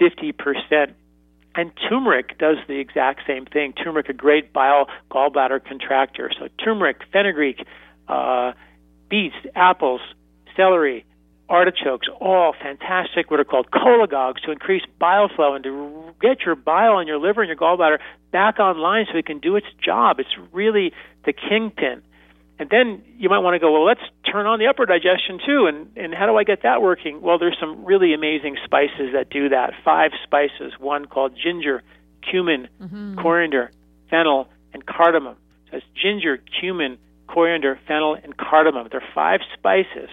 50%. 0.01 0.95
And 1.55 1.73
turmeric 1.89 2.39
does 2.39 2.57
the 2.69 2.79
exact 2.79 3.23
same 3.27 3.45
thing. 3.45 3.73
Turmeric, 3.73 4.09
a 4.09 4.13
great 4.13 4.53
bile 4.53 4.87
gallbladder 5.11 5.65
contractor. 5.65 6.31
So 6.39 6.49
turmeric, 6.63 6.99
fenugreek, 7.13 7.67
uh, 8.07 8.53
beets, 9.11 9.35
apples, 9.55 10.01
celery, 10.59 11.07
artichokes, 11.49 12.09
all 12.21 12.55
fantastic, 12.61 13.31
what 13.31 13.41
are 13.41 13.45
called 13.45 13.71
cholagogues 13.71 14.43
to 14.45 14.51
increase 14.51 14.83
bile 14.99 15.31
flow 15.35 15.55
and 15.55 15.65
to 15.65 16.15
get 16.21 16.41
your 16.45 16.55
bile 16.55 16.99
and 16.99 17.09
your 17.09 17.19
liver 17.19 17.43
and 17.43 17.49
your 17.49 17.57
gallbladder 17.57 17.99
back 18.33 18.59
online 18.59 19.07
so 19.11 19.17
it 19.17 19.27
can 19.27 19.39
do 19.39 19.57
its 19.57 19.67
job. 19.83 20.19
It's 20.21 20.37
really 20.53 20.93
the 21.25 21.33
kingpin. 21.33 22.03
And 22.59 22.69
then 22.71 23.03
you 23.17 23.29
might 23.29 23.39
want 23.39 23.55
to 23.55 23.61
go, 23.61 23.73
well, 23.73 23.87
let's 23.87 24.01
turn 24.31 24.47
on 24.47 24.59
the 24.59 24.67
upper 24.67 24.85
digestion 24.85 25.39
too. 25.47 25.67
And, 25.67 25.97
and 25.97 26.13
how 26.13 26.27
do 26.27 26.37
I 26.37 26.43
get 26.45 26.65
that 26.65 26.83
working? 26.83 27.23
Well, 27.23 27.39
there's 27.39 27.57
some 27.59 27.85
really 27.85 28.13
amazing 28.13 28.57
spices 28.65 29.13
that 29.15 29.31
do 29.31 29.49
that. 29.51 29.75
Five 29.85 30.11
spices, 30.25 30.73
one 30.79 31.05
called 31.07 31.33
ginger, 31.41 31.83
cumin, 32.29 32.69
mm-hmm. 32.83 33.21
coriander, 33.21 33.71
fennel, 34.11 34.49
and 34.75 34.85
cardamom. 34.85 35.37
So 35.71 35.77
it's 35.77 35.87
ginger, 35.95 36.43
cumin, 36.61 36.99
coriander, 37.29 37.79
fennel, 37.87 38.17
and 38.23 38.37
cardamom. 38.37 38.89
They're 38.91 39.07
five 39.15 39.41
spices 39.57 40.11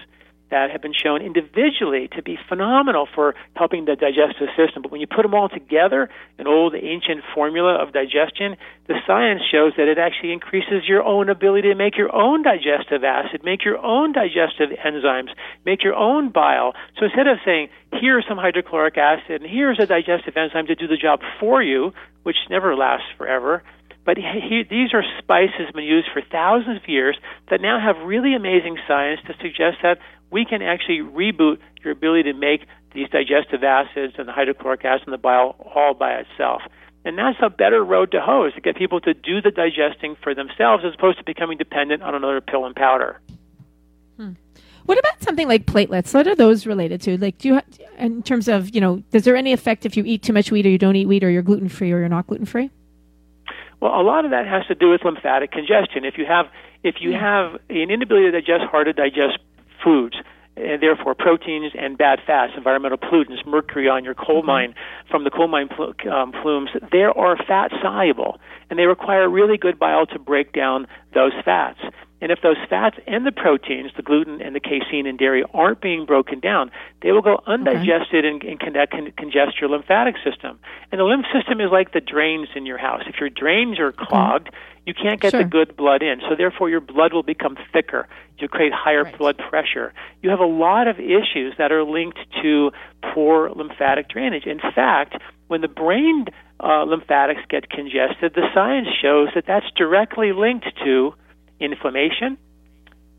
that 0.50 0.70
have 0.70 0.82
been 0.82 0.94
shown 0.94 1.22
individually 1.22 2.08
to 2.14 2.22
be 2.22 2.38
phenomenal 2.48 3.08
for 3.12 3.34
helping 3.54 3.84
the 3.84 3.96
digestive 3.96 4.48
system. 4.56 4.82
But 4.82 4.92
when 4.92 5.00
you 5.00 5.06
put 5.06 5.22
them 5.22 5.34
all 5.34 5.48
together, 5.48 6.08
an 6.38 6.46
old 6.46 6.74
ancient 6.74 7.22
formula 7.34 7.74
of 7.82 7.92
digestion, 7.92 8.56
the 8.86 8.94
science 9.06 9.42
shows 9.50 9.72
that 9.76 9.88
it 9.88 9.98
actually 9.98 10.32
increases 10.32 10.86
your 10.86 11.02
own 11.02 11.28
ability 11.28 11.68
to 11.68 11.74
make 11.74 11.96
your 11.96 12.14
own 12.14 12.42
digestive 12.42 13.02
acid, 13.02 13.42
make 13.44 13.64
your 13.64 13.78
own 13.78 14.12
digestive 14.12 14.70
enzymes, 14.84 15.30
make 15.64 15.82
your 15.82 15.94
own 15.94 16.30
bile. 16.30 16.74
So 16.98 17.06
instead 17.06 17.26
of 17.26 17.38
saying, 17.44 17.68
here's 17.92 18.24
some 18.28 18.38
hydrochloric 18.38 18.96
acid 18.96 19.42
and 19.42 19.50
here's 19.50 19.80
a 19.80 19.86
digestive 19.86 20.36
enzyme 20.36 20.66
to 20.66 20.74
do 20.74 20.86
the 20.86 20.96
job 20.96 21.20
for 21.40 21.62
you, 21.62 21.92
which 22.22 22.36
never 22.50 22.76
lasts 22.76 23.06
forever, 23.18 23.62
but 24.06 24.16
he, 24.16 24.62
these 24.70 24.94
are 24.94 25.02
spices 25.18 25.72
been 25.74 25.84
used 25.84 26.08
for 26.12 26.22
thousands 26.22 26.78
of 26.78 26.88
years 26.88 27.18
that 27.50 27.60
now 27.60 27.78
have 27.78 28.06
really 28.06 28.34
amazing 28.34 28.78
science 28.86 29.20
to 29.26 29.34
suggest 29.42 29.78
that 29.82 29.98
we 30.30 30.44
can 30.44 30.62
actually 30.62 31.00
reboot 31.00 31.58
your 31.82 31.92
ability 31.92 32.22
to 32.22 32.32
make 32.32 32.62
these 32.94 33.08
digestive 33.10 33.62
acids 33.64 34.14
and 34.16 34.28
the 34.28 34.32
hydrochloric 34.32 34.84
acid 34.84 35.08
and 35.08 35.12
the 35.12 35.18
bile 35.18 35.56
all 35.74 35.92
by 35.92 36.12
itself. 36.14 36.62
And 37.04 37.18
that's 37.18 37.38
a 37.42 37.50
better 37.50 37.84
road 37.84 38.12
to 38.12 38.20
hoe 38.20 38.46
is 38.46 38.54
to 38.54 38.60
get 38.60 38.76
people 38.76 39.00
to 39.00 39.12
do 39.12 39.42
the 39.42 39.50
digesting 39.50 40.16
for 40.22 40.34
themselves 40.34 40.84
as 40.84 40.94
opposed 40.94 41.18
to 41.18 41.24
becoming 41.24 41.58
dependent 41.58 42.02
on 42.02 42.14
another 42.14 42.40
pill 42.40 42.64
and 42.64 42.74
powder. 42.74 43.20
Hmm. 44.16 44.32
What 44.86 44.98
about 44.98 45.20
something 45.22 45.48
like 45.48 45.66
platelets? 45.66 46.14
What 46.14 46.28
are 46.28 46.36
those 46.36 46.64
related 46.64 47.00
to? 47.02 47.18
Like, 47.18 47.38
do 47.38 47.48
you, 47.48 47.60
in 47.98 48.22
terms 48.22 48.46
of, 48.46 48.72
you 48.72 48.80
know, 48.80 49.02
is 49.12 49.24
there 49.24 49.36
any 49.36 49.52
effect 49.52 49.84
if 49.84 49.96
you 49.96 50.04
eat 50.04 50.22
too 50.22 50.32
much 50.32 50.52
wheat 50.52 50.64
or 50.64 50.68
you 50.68 50.78
don't 50.78 50.94
eat 50.94 51.06
wheat 51.06 51.24
or 51.24 51.30
you're 51.30 51.42
gluten 51.42 51.68
free 51.68 51.90
or 51.92 51.98
you're 51.98 52.08
not 52.08 52.28
gluten 52.28 52.46
free? 52.46 52.70
Well, 53.80 53.98
a 53.98 54.02
lot 54.02 54.24
of 54.24 54.30
that 54.30 54.46
has 54.46 54.66
to 54.66 54.74
do 54.74 54.90
with 54.90 55.04
lymphatic 55.04 55.52
congestion. 55.52 56.04
If 56.04 56.18
you 56.18 56.26
have 56.26 56.46
if 56.82 56.96
you 57.00 57.12
hmm. 57.12 57.18
have 57.18 57.54
an 57.68 57.90
inability 57.90 58.30
to 58.30 58.32
digest 58.32 58.64
hard 58.70 58.86
to 58.86 58.92
digest 58.92 59.38
foods, 59.82 60.16
and 60.56 60.82
therefore 60.82 61.14
proteins 61.14 61.72
and 61.78 61.98
bad 61.98 62.18
fats, 62.26 62.52
environmental 62.56 62.98
pollutants, 62.98 63.44
mercury 63.46 63.88
on 63.88 64.04
your 64.04 64.14
coal 64.14 64.38
mm-hmm. 64.38 64.46
mine 64.46 64.74
from 65.10 65.24
the 65.24 65.30
coal 65.30 65.48
mine 65.48 65.68
pl- 65.68 65.94
um, 66.10 66.32
plumes, 66.32 66.70
they 66.90 67.02
are 67.02 67.36
fat 67.36 67.70
soluble, 67.82 68.40
and 68.70 68.78
they 68.78 68.86
require 68.86 69.28
really 69.28 69.58
good 69.58 69.78
bile 69.78 70.06
to 70.06 70.18
break 70.18 70.52
down 70.52 70.86
those 71.14 71.32
fats. 71.44 71.80
And 72.20 72.32
if 72.32 72.40
those 72.42 72.56
fats 72.70 72.96
and 73.06 73.26
the 73.26 73.32
proteins, 73.32 73.90
the 73.94 74.02
gluten 74.02 74.40
and 74.40 74.54
the 74.54 74.60
casein 74.60 75.06
in 75.06 75.16
dairy, 75.16 75.44
aren't 75.52 75.82
being 75.82 76.06
broken 76.06 76.40
down, 76.40 76.70
they 77.02 77.12
will 77.12 77.22
go 77.22 77.42
undigested 77.46 78.24
okay. 78.24 78.28
and, 78.28 78.62
and 78.62 78.90
con- 78.90 79.12
congest 79.18 79.60
your 79.60 79.68
lymphatic 79.68 80.16
system. 80.24 80.58
And 80.90 80.98
the 80.98 81.04
lymph 81.04 81.26
system 81.32 81.60
is 81.60 81.70
like 81.70 81.92
the 81.92 82.00
drains 82.00 82.48
in 82.54 82.64
your 82.64 82.78
house. 82.78 83.02
If 83.06 83.20
your 83.20 83.28
drains 83.28 83.78
are 83.78 83.92
clogged, 83.92 84.48
okay. 84.48 84.56
you 84.86 84.94
can't 84.94 85.20
get 85.20 85.32
sure. 85.32 85.42
the 85.42 85.48
good 85.48 85.76
blood 85.76 86.02
in. 86.02 86.20
So 86.26 86.34
therefore, 86.34 86.70
your 86.70 86.80
blood 86.80 87.12
will 87.12 87.22
become 87.22 87.58
thicker. 87.70 88.08
You 88.38 88.48
create 88.48 88.72
higher 88.72 89.04
right. 89.04 89.18
blood 89.18 89.36
pressure. 89.50 89.92
You 90.22 90.30
have 90.30 90.40
a 90.40 90.46
lot 90.46 90.88
of 90.88 90.98
issues 90.98 91.54
that 91.58 91.70
are 91.70 91.84
linked 91.84 92.18
to 92.42 92.70
poor 93.12 93.50
lymphatic 93.50 94.08
drainage. 94.08 94.46
In 94.46 94.60
fact, 94.74 95.16
when 95.48 95.60
the 95.60 95.68
brain 95.68 96.26
uh, 96.60 96.84
lymphatics 96.84 97.42
get 97.50 97.68
congested, 97.68 98.32
the 98.34 98.48
science 98.54 98.88
shows 99.02 99.28
that 99.34 99.44
that's 99.46 99.66
directly 99.76 100.32
linked 100.32 100.66
to 100.82 101.14
inflammation, 101.60 102.38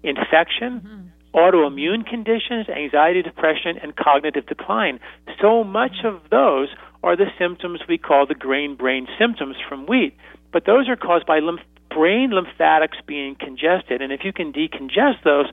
infection, 0.04 0.82
mm-hmm. 0.82 1.38
autoimmune 1.38 2.06
conditions, 2.06 2.68
anxiety, 2.70 3.22
depression, 3.22 3.78
and 3.82 3.96
cognitive 3.96 4.46
decline. 4.46 5.00
So 5.42 5.64
much 5.64 6.04
of 6.04 6.22
those 6.30 6.70
are 7.04 7.16
the 7.16 7.28
symptoms 7.38 7.82
we 7.88 7.98
call 7.98 8.26
the 8.26 8.36
grain 8.36 8.76
brain 8.76 9.08
symptoms 9.20 9.56
from 9.68 9.86
wheat. 9.86 10.16
But 10.52 10.66
those 10.66 10.90
are 10.90 10.96
caused 10.96 11.26
by 11.26 11.40
lymph- 11.40 11.62
brain 11.90 12.32
lymphatics 12.32 12.98
being 13.06 13.36
congested. 13.36 14.02
And 14.02 14.12
if 14.12 14.22
you 14.24 14.34
can 14.34 14.54
decongest 14.54 15.24
those, 15.24 15.48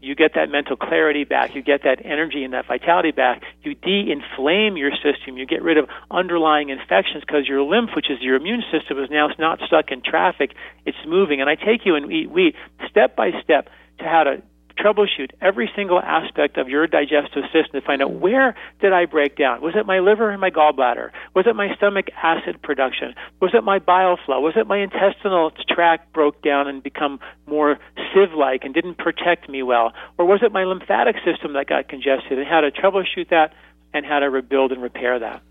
you 0.00 0.14
get 0.14 0.34
that 0.34 0.50
mental 0.50 0.76
clarity 0.76 1.24
back, 1.24 1.54
you 1.54 1.62
get 1.62 1.82
that 1.84 2.04
energy 2.04 2.44
and 2.44 2.52
that 2.52 2.66
vitality 2.66 3.10
back, 3.10 3.42
you 3.62 3.74
de 3.74 4.10
inflame 4.10 4.76
your 4.76 4.90
system, 4.90 5.36
you 5.36 5.46
get 5.46 5.62
rid 5.62 5.78
of 5.78 5.88
underlying 6.10 6.68
infections 6.68 7.24
because 7.26 7.48
your 7.48 7.62
lymph, 7.62 7.90
which 7.96 8.10
is 8.10 8.18
your 8.20 8.36
immune 8.36 8.62
system, 8.70 9.02
is 9.02 9.10
now 9.10 9.28
not 9.38 9.58
stuck 9.66 9.90
in 9.90 10.02
traffic, 10.02 10.52
it's 10.84 10.98
moving. 11.06 11.40
And 11.40 11.48
I 11.48 11.54
take 11.54 11.84
you 11.84 11.94
and 11.94 12.10
eat 12.12 12.30
wheat 12.30 12.54
step 12.88 13.16
by 13.16 13.30
step 13.42 13.68
to 13.98 14.04
how 14.04 14.24
to 14.24 14.42
troubleshoot 14.78 15.30
every 15.40 15.70
single 15.74 16.00
aspect 16.00 16.56
of 16.58 16.68
your 16.68 16.86
digestive 16.86 17.44
system 17.52 17.72
to 17.72 17.80
find 17.80 18.02
out 18.02 18.12
where 18.12 18.54
did 18.80 18.92
I 18.92 19.06
break 19.06 19.36
down? 19.36 19.60
Was 19.60 19.74
it 19.76 19.86
my 19.86 19.98
liver 20.00 20.30
and 20.30 20.40
my 20.40 20.50
gallbladder? 20.50 21.10
Was 21.34 21.46
it 21.46 21.56
my 21.56 21.74
stomach 21.76 22.06
acid 22.22 22.62
production? 22.62 23.14
Was 23.40 23.52
it 23.54 23.64
my 23.64 23.78
bile 23.78 24.18
flow? 24.24 24.40
Was 24.40 24.54
it 24.56 24.66
my 24.66 24.78
intestinal 24.78 25.52
tract 25.68 26.12
broke 26.12 26.42
down 26.42 26.68
and 26.68 26.82
become 26.82 27.20
more 27.46 27.78
sieve-like 28.14 28.64
and 28.64 28.74
didn't 28.74 28.98
protect 28.98 29.48
me 29.48 29.62
well? 29.62 29.92
Or 30.18 30.26
was 30.26 30.40
it 30.42 30.52
my 30.52 30.64
lymphatic 30.64 31.16
system 31.24 31.54
that 31.54 31.66
got 31.66 31.88
congested 31.88 32.38
and 32.38 32.46
how 32.46 32.60
to 32.60 32.70
troubleshoot 32.70 33.30
that 33.30 33.54
and 33.92 34.04
how 34.04 34.18
to 34.18 34.30
rebuild 34.30 34.72
and 34.72 34.82
repair 34.82 35.18
that? 35.18 35.42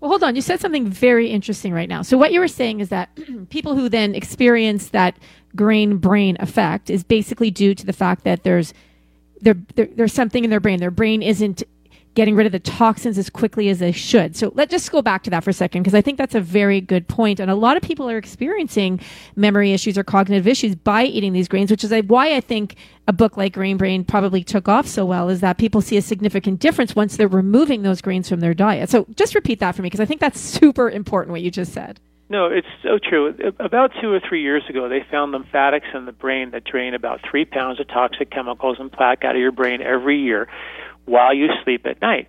Well, 0.00 0.10
hold 0.10 0.22
on. 0.22 0.36
You 0.36 0.42
said 0.42 0.60
something 0.60 0.86
very 0.88 1.28
interesting 1.28 1.72
right 1.72 1.88
now. 1.88 2.02
So, 2.02 2.18
what 2.18 2.32
you 2.32 2.40
were 2.40 2.48
saying 2.48 2.80
is 2.80 2.90
that 2.90 3.08
people 3.50 3.74
who 3.74 3.88
then 3.88 4.14
experience 4.14 4.88
that 4.90 5.18
grain 5.54 5.96
brain 5.96 6.36
effect 6.40 6.90
is 6.90 7.02
basically 7.02 7.50
due 7.50 7.74
to 7.74 7.86
the 7.86 7.92
fact 7.92 8.24
that 8.24 8.44
there's 8.44 8.74
there, 9.40 9.56
there, 9.74 9.88
there's 9.94 10.12
something 10.12 10.44
in 10.44 10.50
their 10.50 10.60
brain. 10.60 10.80
Their 10.80 10.90
brain 10.90 11.22
isn't 11.22 11.62
getting 12.16 12.34
rid 12.34 12.46
of 12.46 12.52
the 12.52 12.58
toxins 12.58 13.18
as 13.18 13.28
quickly 13.30 13.68
as 13.68 13.78
they 13.78 13.92
should. 13.92 14.34
So 14.34 14.50
let's 14.54 14.70
just 14.70 14.90
go 14.90 15.02
back 15.02 15.22
to 15.24 15.30
that 15.30 15.44
for 15.44 15.50
a 15.50 15.52
second 15.52 15.82
because 15.82 15.94
I 15.94 16.00
think 16.00 16.16
that's 16.16 16.34
a 16.34 16.40
very 16.40 16.80
good 16.80 17.06
point. 17.06 17.38
And 17.38 17.50
a 17.50 17.54
lot 17.54 17.76
of 17.76 17.82
people 17.82 18.10
are 18.10 18.16
experiencing 18.16 19.00
memory 19.36 19.72
issues 19.72 19.96
or 19.96 20.02
cognitive 20.02 20.48
issues 20.48 20.74
by 20.74 21.04
eating 21.04 21.34
these 21.34 21.46
grains, 21.46 21.70
which 21.70 21.84
is 21.84 21.92
why 22.06 22.34
I 22.34 22.40
think 22.40 22.76
a 23.06 23.12
book 23.12 23.36
like 23.36 23.52
Grain 23.52 23.76
Brain 23.76 24.02
probably 24.02 24.42
took 24.42 24.66
off 24.66 24.88
so 24.88 25.04
well 25.04 25.28
is 25.28 25.40
that 25.40 25.58
people 25.58 25.82
see 25.82 25.98
a 25.98 26.02
significant 26.02 26.58
difference 26.58 26.96
once 26.96 27.16
they're 27.16 27.28
removing 27.28 27.82
those 27.82 28.00
grains 28.00 28.28
from 28.28 28.40
their 28.40 28.54
diet. 28.54 28.88
So 28.88 29.06
just 29.14 29.34
repeat 29.34 29.60
that 29.60 29.76
for 29.76 29.82
me 29.82 29.86
because 29.86 30.00
I 30.00 30.06
think 30.06 30.20
that's 30.20 30.40
super 30.56 30.90
important 30.90 31.32
what 31.32 31.42
you 31.42 31.50
just 31.50 31.72
said. 31.72 32.00
No, 32.28 32.46
it's 32.46 32.66
so 32.82 32.98
true. 32.98 33.36
About 33.60 33.92
two 34.00 34.12
or 34.12 34.18
three 34.18 34.42
years 34.42 34.64
ago, 34.68 34.88
they 34.88 35.04
found 35.12 35.30
lymphatics 35.30 35.86
in 35.94 36.06
the 36.06 36.12
brain 36.12 36.50
that 36.50 36.64
drain 36.64 36.92
about 36.92 37.20
three 37.30 37.44
pounds 37.44 37.78
of 37.78 37.86
toxic 37.86 38.30
chemicals 38.30 38.78
and 38.80 38.90
plaque 38.90 39.22
out 39.22 39.36
of 39.36 39.40
your 39.40 39.52
brain 39.52 39.80
every 39.80 40.18
year 40.18 40.48
while 41.06 41.34
you 41.34 41.48
sleep 41.64 41.86
at 41.86 42.00
night. 42.00 42.28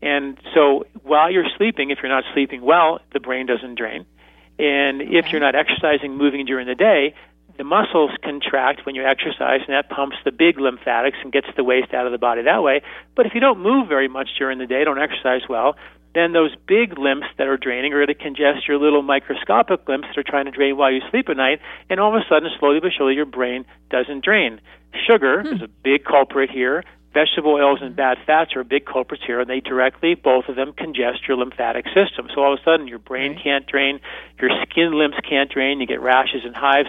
And 0.00 0.38
so 0.54 0.86
while 1.02 1.30
you're 1.30 1.48
sleeping, 1.56 1.90
if 1.90 1.98
you're 2.02 2.10
not 2.10 2.24
sleeping 2.32 2.62
well, 2.62 3.00
the 3.12 3.20
brain 3.20 3.46
doesn't 3.46 3.76
drain. 3.76 4.06
And 4.58 5.02
if 5.02 5.32
you're 5.32 5.40
not 5.40 5.54
exercising, 5.54 6.16
moving 6.16 6.44
during 6.44 6.66
the 6.66 6.74
day, 6.74 7.14
the 7.56 7.64
muscles 7.64 8.10
contract 8.22 8.86
when 8.86 8.94
you 8.94 9.04
exercise, 9.04 9.60
and 9.66 9.74
that 9.74 9.90
pumps 9.90 10.16
the 10.24 10.32
big 10.32 10.58
lymphatics 10.58 11.18
and 11.22 11.32
gets 11.32 11.48
the 11.56 11.64
waste 11.64 11.92
out 11.94 12.06
of 12.06 12.12
the 12.12 12.18
body 12.18 12.42
that 12.42 12.62
way. 12.62 12.82
But 13.14 13.26
if 13.26 13.34
you 13.34 13.40
don't 13.40 13.60
move 13.60 13.88
very 13.88 14.08
much 14.08 14.30
during 14.38 14.58
the 14.58 14.66
day, 14.66 14.84
don't 14.84 15.00
exercise 15.00 15.42
well, 15.48 15.76
then 16.14 16.32
those 16.32 16.54
big 16.66 16.98
lymphs 16.98 17.28
that 17.38 17.46
are 17.46 17.56
draining 17.56 17.92
are 17.92 18.04
going 18.04 18.16
to 18.16 18.22
congest 18.22 18.68
your 18.68 18.78
little 18.78 19.02
microscopic 19.02 19.88
lymphs 19.88 20.08
that 20.08 20.18
are 20.18 20.28
trying 20.28 20.44
to 20.44 20.50
drain 20.50 20.76
while 20.76 20.92
you 20.92 21.00
sleep 21.10 21.28
at 21.28 21.36
night, 21.36 21.60
and 21.88 22.00
all 22.00 22.14
of 22.14 22.20
a 22.20 22.24
sudden, 22.28 22.48
slowly 22.58 22.80
but 22.80 22.92
surely, 22.96 23.14
your 23.14 23.26
brain 23.26 23.64
doesn't 23.90 24.24
drain. 24.24 24.60
Sugar 25.06 25.42
hmm. 25.42 25.54
is 25.54 25.62
a 25.62 25.68
big 25.68 26.04
culprit 26.04 26.50
here. 26.50 26.84
Vegetable 27.14 27.52
oils 27.52 27.80
and 27.82 27.94
bad 27.94 28.18
fats 28.26 28.56
are 28.56 28.64
big 28.64 28.86
culprits 28.86 29.22
here, 29.26 29.40
and 29.40 29.48
they 29.50 29.60
directly, 29.60 30.14
both 30.14 30.48
of 30.48 30.56
them, 30.56 30.72
congest 30.72 31.28
your 31.28 31.36
lymphatic 31.36 31.84
system. 31.86 32.28
So 32.34 32.42
all 32.42 32.54
of 32.54 32.60
a 32.60 32.62
sudden, 32.62 32.88
your 32.88 32.98
brain 32.98 33.32
right. 33.32 33.42
can't 33.42 33.66
drain, 33.66 34.00
your 34.40 34.50
skin 34.62 34.92
lymphs 34.92 35.18
can't 35.28 35.50
drain, 35.50 35.80
you 35.80 35.86
get 35.86 36.00
rashes 36.00 36.42
and 36.44 36.56
hives 36.56 36.88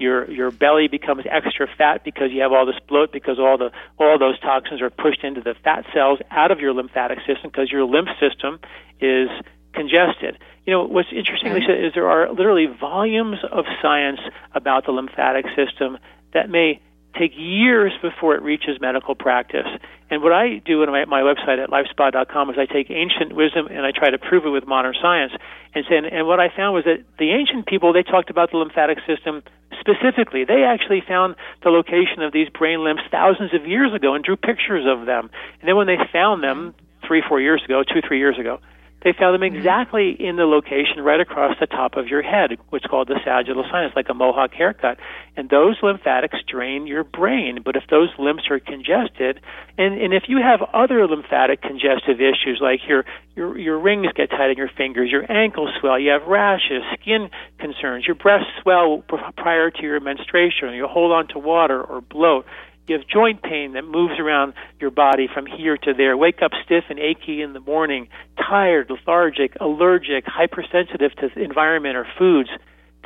your 0.00 0.28
your 0.30 0.50
belly 0.50 0.88
becomes 0.88 1.24
extra 1.30 1.68
fat 1.78 2.02
because 2.02 2.32
you 2.32 2.40
have 2.40 2.52
all 2.52 2.64
this 2.64 2.80
bloat 2.88 3.12
because 3.12 3.38
all 3.38 3.58
the 3.58 3.70
all 3.98 4.18
those 4.18 4.40
toxins 4.40 4.80
are 4.80 4.90
pushed 4.90 5.22
into 5.22 5.42
the 5.42 5.54
fat 5.62 5.84
cells 5.92 6.18
out 6.30 6.50
of 6.50 6.58
your 6.58 6.72
lymphatic 6.72 7.18
system 7.26 7.50
because 7.50 7.70
your 7.70 7.84
lymph 7.84 8.08
system 8.18 8.58
is 9.00 9.28
congested. 9.74 10.38
You 10.66 10.72
know 10.72 10.84
what's 10.84 11.12
interesting, 11.12 11.52
Lisa, 11.52 11.86
is 11.86 11.92
there 11.94 12.08
are 12.08 12.32
literally 12.32 12.66
volumes 12.66 13.38
of 13.52 13.66
science 13.82 14.20
about 14.54 14.86
the 14.86 14.92
lymphatic 14.92 15.44
system 15.54 15.98
that 16.32 16.48
may 16.48 16.80
take 17.18 17.32
years 17.36 17.92
before 18.02 18.34
it 18.34 18.42
reaches 18.42 18.80
medical 18.80 19.14
practice. 19.14 19.66
And 20.10 20.22
what 20.22 20.32
I 20.32 20.60
do 20.64 20.82
on 20.82 20.90
my, 20.90 21.04
my 21.04 21.22
website 21.22 21.62
at 21.62 21.70
lifespa.com 21.70 22.50
is 22.50 22.56
I 22.58 22.66
take 22.66 22.90
ancient 22.90 23.32
wisdom 23.32 23.68
and 23.68 23.86
I 23.86 23.92
try 23.92 24.10
to 24.10 24.18
prove 24.18 24.44
it 24.44 24.50
with 24.50 24.66
modern 24.66 24.94
science. 25.00 25.32
And, 25.74 25.84
and, 25.86 26.06
and 26.06 26.26
what 26.26 26.40
I 26.40 26.48
found 26.54 26.74
was 26.74 26.84
that 26.84 27.04
the 27.18 27.30
ancient 27.30 27.66
people, 27.66 27.92
they 27.92 28.02
talked 28.02 28.30
about 28.30 28.50
the 28.50 28.58
lymphatic 28.58 28.98
system 29.06 29.42
specifically. 29.78 30.44
They 30.44 30.64
actually 30.64 31.02
found 31.06 31.36
the 31.62 31.70
location 31.70 32.22
of 32.22 32.32
these 32.32 32.48
brain 32.48 32.82
lymphs 32.82 33.02
thousands 33.10 33.54
of 33.54 33.66
years 33.66 33.94
ago 33.94 34.14
and 34.14 34.24
drew 34.24 34.36
pictures 34.36 34.84
of 34.86 35.06
them. 35.06 35.30
And 35.60 35.68
then 35.68 35.76
when 35.76 35.86
they 35.86 35.98
found 36.12 36.42
them 36.42 36.74
three, 37.06 37.22
four 37.26 37.40
years 37.40 37.62
ago, 37.64 37.82
two, 37.82 38.00
three 38.06 38.18
years 38.18 38.38
ago, 38.38 38.60
they 39.02 39.12
found 39.18 39.34
them 39.34 39.42
exactly 39.42 40.14
in 40.18 40.36
the 40.36 40.44
location 40.44 41.00
right 41.02 41.20
across 41.20 41.56
the 41.58 41.66
top 41.66 41.96
of 41.96 42.08
your 42.08 42.22
head, 42.22 42.58
what's 42.68 42.84
called 42.84 43.08
the 43.08 43.18
sagittal 43.24 43.64
sinus, 43.70 43.92
like 43.96 44.08
a 44.10 44.14
mohawk 44.14 44.52
haircut. 44.52 44.98
And 45.36 45.48
those 45.48 45.76
lymphatics 45.82 46.36
drain 46.46 46.86
your 46.86 47.04
brain. 47.04 47.60
But 47.64 47.76
if 47.76 47.84
those 47.88 48.10
lymphs 48.18 48.44
are 48.50 48.60
congested, 48.60 49.40
and, 49.78 49.98
and 50.00 50.12
if 50.12 50.24
you 50.28 50.38
have 50.42 50.60
other 50.74 51.06
lymphatic 51.06 51.62
congestive 51.62 52.20
issues, 52.20 52.58
like 52.60 52.80
your, 52.86 53.04
your, 53.36 53.56
your 53.56 53.78
rings 53.78 54.08
get 54.14 54.28
tight 54.28 54.50
in 54.50 54.58
your 54.58 54.70
fingers, 54.76 55.10
your 55.10 55.30
ankles 55.32 55.70
swell, 55.80 55.98
you 55.98 56.10
have 56.10 56.28
rashes, 56.28 56.82
skin 57.00 57.30
concerns, 57.58 58.06
your 58.06 58.16
breasts 58.16 58.50
swell 58.62 59.02
prior 59.36 59.70
to 59.70 59.82
your 59.82 60.00
menstruation, 60.00 60.74
you 60.74 60.86
hold 60.86 61.12
on 61.12 61.26
to 61.28 61.38
water 61.38 61.82
or 61.82 62.02
bloat, 62.02 62.44
you 62.90 62.98
have 62.98 63.06
joint 63.06 63.40
pain 63.42 63.74
that 63.74 63.82
moves 63.82 64.18
around 64.18 64.52
your 64.80 64.90
body 64.90 65.28
from 65.32 65.46
here 65.46 65.76
to 65.76 65.94
there. 65.94 66.16
Wake 66.16 66.42
up 66.42 66.50
stiff 66.64 66.84
and 66.90 66.98
achy 66.98 67.40
in 67.40 67.52
the 67.52 67.60
morning, 67.60 68.08
tired, 68.36 68.90
lethargic, 68.90 69.56
allergic, 69.60 70.24
hypersensitive 70.26 71.12
to 71.14 71.28
the 71.32 71.42
environment 71.42 71.96
or 71.96 72.04
foods. 72.18 72.50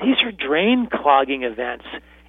These 0.02 0.16
are 0.24 0.32
drain 0.32 0.88
clogging 0.90 1.42
events. 1.42 1.84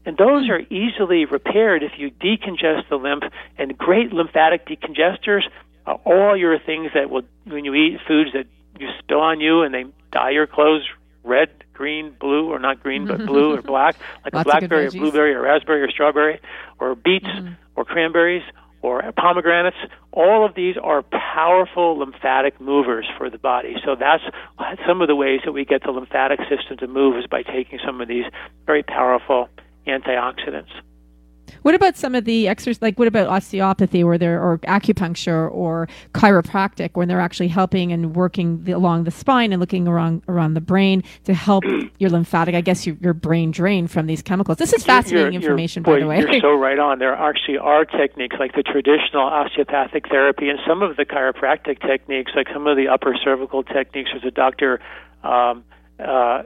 And 0.06 0.18
those 0.18 0.50
are 0.50 0.60
easily 0.60 1.24
repaired 1.24 1.82
if 1.82 1.94
you 1.98 2.12
decongest 2.12 2.90
the 2.90 2.98
lymph. 2.98 3.24
And 3.58 3.78
great 3.78 4.12
lymphatic 4.12 4.68
decongestors 4.68 5.44
are 5.86 6.00
all 6.04 6.36
your 6.36 6.60
things 6.60 6.92
that 6.94 7.10
will, 7.10 7.24
when 7.46 7.64
you 7.64 7.74
eat 7.74 8.00
foods 8.06 8.32
that 8.34 8.48
you 8.78 8.90
spill 9.00 9.22
on 9.22 9.40
you 9.40 9.62
and 9.62 9.74
they 9.74 9.86
dye 10.12 10.32
your 10.32 10.46
clothes 10.46 10.84
red, 11.26 11.50
green, 11.74 12.16
blue, 12.20 12.50
or 12.52 12.60
not 12.60 12.82
green, 12.82 13.08
but 13.08 13.26
blue 13.26 13.54
or 13.54 13.62
black, 13.62 13.96
like 14.24 14.34
a 14.34 14.44
blackberry 14.44 14.88
or 14.88 14.92
blueberry 14.92 15.34
or 15.34 15.42
raspberry 15.42 15.82
or 15.82 15.90
strawberry, 15.90 16.40
or 16.80 16.96
beets 16.96 17.26
mm-hmm. 17.26 17.54
or 17.76 17.86
cranberries 17.86 18.44
or 18.82 19.02
pomegranates. 19.18 19.78
All 20.12 20.46
of 20.46 20.56
these 20.56 20.76
are 20.82 21.04
powerful 21.04 21.98
lymphatic 21.98 22.62
movers 22.62 23.08
for 23.18 23.30
the 23.30 23.40
body. 23.40 23.76
So 23.84 23.96
that's 23.96 24.24
some 24.88 25.02
of 25.02 25.08
the 25.08 25.16
ways 25.16 25.42
that 25.46 25.52
we 25.52 25.66
get 25.66 25.84
the 25.84 25.92
lymphatic 25.92 26.40
system 26.42 26.78
to 26.78 26.88
move 26.88 27.18
is 27.18 27.26
by 27.28 27.42
taking 27.42 27.80
some 27.84 28.00
of 28.00 28.08
these 28.08 28.26
very 28.66 28.84
powerful 28.84 29.50
antioxidants. 29.88 30.72
What 31.62 31.76
about 31.76 31.98
some 31.98 32.16
of 32.16 32.26
the 32.26 32.48
exercise, 32.48 32.82
like 32.82 33.00
what 33.00 33.08
about 33.08 33.28
osteopathy 33.28 34.04
where 34.04 34.18
they're, 34.18 34.42
or 34.42 34.60
acupuncture 34.60 35.52
or 35.52 35.88
chiropractic 36.14 36.92
when 36.94 37.08
they're 37.08 37.22
actually 37.22 37.48
helping 37.48 37.92
and 37.92 38.16
working 38.16 38.64
the, 38.64 38.74
along 38.74 39.04
the 39.04 39.12
spine 39.12 39.52
and 39.52 39.60
looking 39.60 39.88
around, 39.88 40.24
around 40.28 40.54
the 40.54 40.62
brain 40.62 41.04
to 41.24 41.34
help 41.34 41.64
your 42.00 42.10
lymphatic, 42.10 42.56
I 42.56 42.62
guess 42.62 42.86
your, 42.86 42.96
your 43.02 43.14
brain 43.14 43.52
drain 43.52 43.88
from 43.88 44.08
these 44.08 44.22
chemicals. 44.22 44.58
This 44.58 44.74
is 44.74 44.84
fascinating 44.84 45.34
you're, 45.34 45.42
information, 45.42 45.84
you're, 45.86 45.96
by 45.96 46.00
the 46.00 46.08
way. 46.08 46.20
You're 46.20 46.42
so 46.42 46.54
right 46.54 46.80
on. 46.80 47.00
There 47.00 47.14
actually 47.14 47.58
are 47.58 47.86
techniques 47.86 48.36
like 48.40 48.54
the 48.54 48.64
traditional 48.64 49.24
osteopathic 49.24 50.08
therapy 50.10 50.50
and 50.50 50.60
some 50.68 50.82
of 50.82 50.98
the 50.98 51.06
chiropractic 51.06 51.82
techniques, 51.82 52.32
like 52.36 52.48
some 52.54 52.68
of 52.68 52.78
the 52.78 52.88
upper 52.88 53.16
cervical 53.24 53.64
techniques. 53.64 54.10
There's 54.12 54.26
a 54.26 54.32
doctor, 54.32 54.80
um, 55.24 55.64
uh, 56.00 56.44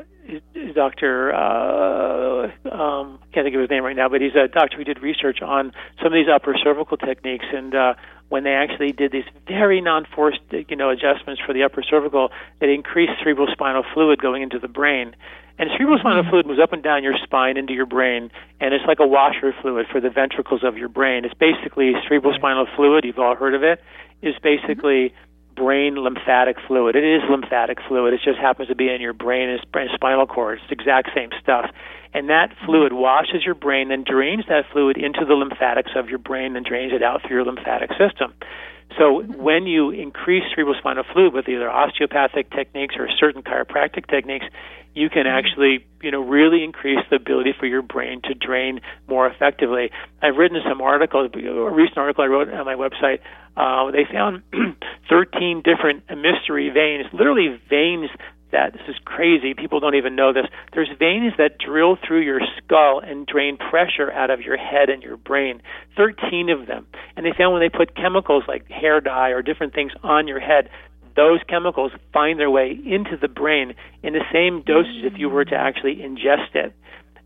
Dr. 0.74 1.34
Uh, 1.34 2.52
um, 2.72 3.20
can't 3.34 3.46
think 3.46 3.56
of 3.56 3.62
his 3.62 3.70
name 3.70 3.84
right 3.84 3.96
now, 3.96 4.10
but 4.10 4.22
he's 4.22 4.36
a 4.36 4.48
doctor 4.48 4.78
who 4.78 4.84
did 4.84 5.02
research 5.02 5.42
on 5.42 5.72
some 5.98 6.08
of 6.08 6.13
these 6.13 6.28
upper 6.34 6.56
cervical 6.63 6.98
techniques. 6.98 7.46
And 7.52 7.74
uh, 7.74 7.94
when 8.30 8.44
they 8.44 8.54
actually 8.54 8.92
did 8.92 9.12
these 9.12 9.26
very 9.48 9.82
non-forced, 9.82 10.39
you 10.52 10.76
know, 10.76 10.89
adjustments 10.89 11.42
for 11.46 11.54
the 11.54 11.63
upper 11.63 11.84
cervical, 11.84 12.30
it 12.62 12.70
increased 12.70 13.13
cerebrospinal 13.26 13.84
fluid 13.94 14.22
going 14.22 14.42
into 14.42 14.60
the 14.60 14.68
brain. 14.68 15.15
And 15.58 15.70
cerebrospinal 15.72 16.22
mm-hmm. 16.22 16.30
fluid 16.30 16.46
moves 16.46 16.60
up 16.62 16.72
and 16.72 16.82
down 16.82 17.04
your 17.04 17.15
spine 17.24 17.58
into 17.58 17.74
your 17.74 17.86
brain, 17.86 18.32
and 18.62 18.74
it's 18.74 18.86
like 18.88 19.00
a 19.00 19.08
washer 19.08 19.54
fluid 19.62 19.88
for 19.92 20.00
the 20.00 20.10
ventricles 20.10 20.63
of 20.63 20.78
your 20.78 20.88
brain. 20.88 21.26
It's 21.26 21.34
basically 21.34 21.94
cerebrospinal 22.10 22.74
fluid. 22.76 23.04
You've 23.04 23.20
all 23.20 23.36
heard 23.36 23.54
of 23.54 23.63
it. 23.63 23.82
Is 24.22 24.36
basically 24.44 25.10
mm-hmm 25.10 25.29
brain 25.60 25.95
lymphatic 25.95 26.56
fluid. 26.67 26.95
It 26.95 27.04
is 27.04 27.22
lymphatic 27.30 27.80
fluid. 27.88 28.13
It 28.13 28.22
just 28.24 28.39
happens 28.39 28.69
to 28.69 28.76
be 28.76 28.89
in 28.89 29.02
your 29.02 29.13
brain 29.13 29.50
and 29.50 29.60
spinal 29.93 30.26
cord. 30.26 30.60
It's 30.60 30.69
the 30.69 30.74
exact 30.74 31.10
same 31.13 31.30
stuff. 31.41 31.69
And 32.13 32.30
that 32.30 32.56
fluid 32.65 32.93
washes 32.93 33.45
your 33.45 33.56
brain 33.56 33.91
and 33.91 34.06
drains 34.06 34.45
that 34.48 34.63
fluid 34.72 34.98
into 34.98 35.26
the 35.26 35.36
lymphatics 35.36 35.91
of 35.95 36.10
your 36.10 36.17
brain 36.17 36.56
and 36.56 36.65
drains 36.65 36.93
it 36.93 37.04
out 37.04 37.22
through 37.22 37.38
your 37.38 37.45
lymphatic 37.45 37.91
system. 38.00 38.34
So 38.97 39.21
when 39.21 39.67
you 39.67 39.91
increase 39.91 40.43
cerebrospinal 40.58 41.04
fluid 41.13 41.34
with 41.34 41.47
either 41.47 41.69
osteopathic 41.69 42.52
techniques 42.52 42.95
or 42.97 43.08
certain 43.19 43.43
chiropractic 43.43 44.08
techniques, 44.08 44.45
you 44.95 45.10
can 45.10 45.28
actually, 45.28 45.86
you 46.02 46.12
know, 46.12 46.21
really 46.21 46.63
increase 46.63 46.99
the 47.10 47.17
ability 47.17 47.54
for 47.58 47.67
your 47.67 47.84
brain 47.84 48.21
to 48.23 48.34
drain 48.34 48.82
more 49.08 49.28
effectively. 49.28 49.91
I've 50.21 50.36
written 50.36 50.60
some 50.67 50.82
articles, 50.82 51.30
a 51.36 51.71
recent 51.71 51.97
article 51.97 52.23
I 52.23 52.28
wrote 52.28 52.52
on 52.52 52.65
my 52.65 52.75
website 52.75 53.19
uh, 53.60 53.91
they 53.91 54.06
found 54.12 54.41
13 55.10 55.63
different 55.63 56.04
mystery 56.10 56.69
veins, 56.69 57.06
literally 57.12 57.60
veins 57.69 58.10
that 58.51 58.73
this 58.73 58.81
is 58.88 58.95
crazy. 59.05 59.53
People 59.53 59.79
don't 59.79 59.95
even 59.95 60.15
know 60.15 60.33
this. 60.33 60.45
There's 60.73 60.89
veins 60.97 61.33
that 61.38 61.57
drill 61.57 61.97
through 62.05 62.21
your 62.21 62.41
skull 62.57 62.99
and 62.99 63.25
drain 63.25 63.57
pressure 63.57 64.12
out 64.12 64.29
of 64.29 64.41
your 64.41 64.57
head 64.57 64.89
and 64.89 65.03
your 65.03 65.17
brain. 65.17 65.62
13 65.97 66.49
of 66.49 66.67
them. 66.67 66.88
And 67.15 67.25
they 67.25 67.33
found 67.38 67.53
when 67.53 67.62
they 67.62 67.69
put 67.69 67.95
chemicals 67.95 68.43
like 68.47 68.69
hair 68.69 69.01
dye 69.01 69.29
or 69.29 69.41
different 69.41 69.73
things 69.73 69.91
on 70.03 70.27
your 70.27 70.39
head, 70.39 70.69
those 71.15 71.39
chemicals 71.49 71.91
find 72.13 72.39
their 72.39 72.49
way 72.49 72.79
into 72.85 73.17
the 73.19 73.27
brain 73.27 73.73
in 74.03 74.13
the 74.13 74.23
same 74.31 74.63
dosage 74.65 75.03
if 75.03 75.13
you 75.17 75.29
were 75.29 75.45
to 75.45 75.55
actually 75.55 75.97
ingest 75.97 76.55
it. 76.55 76.73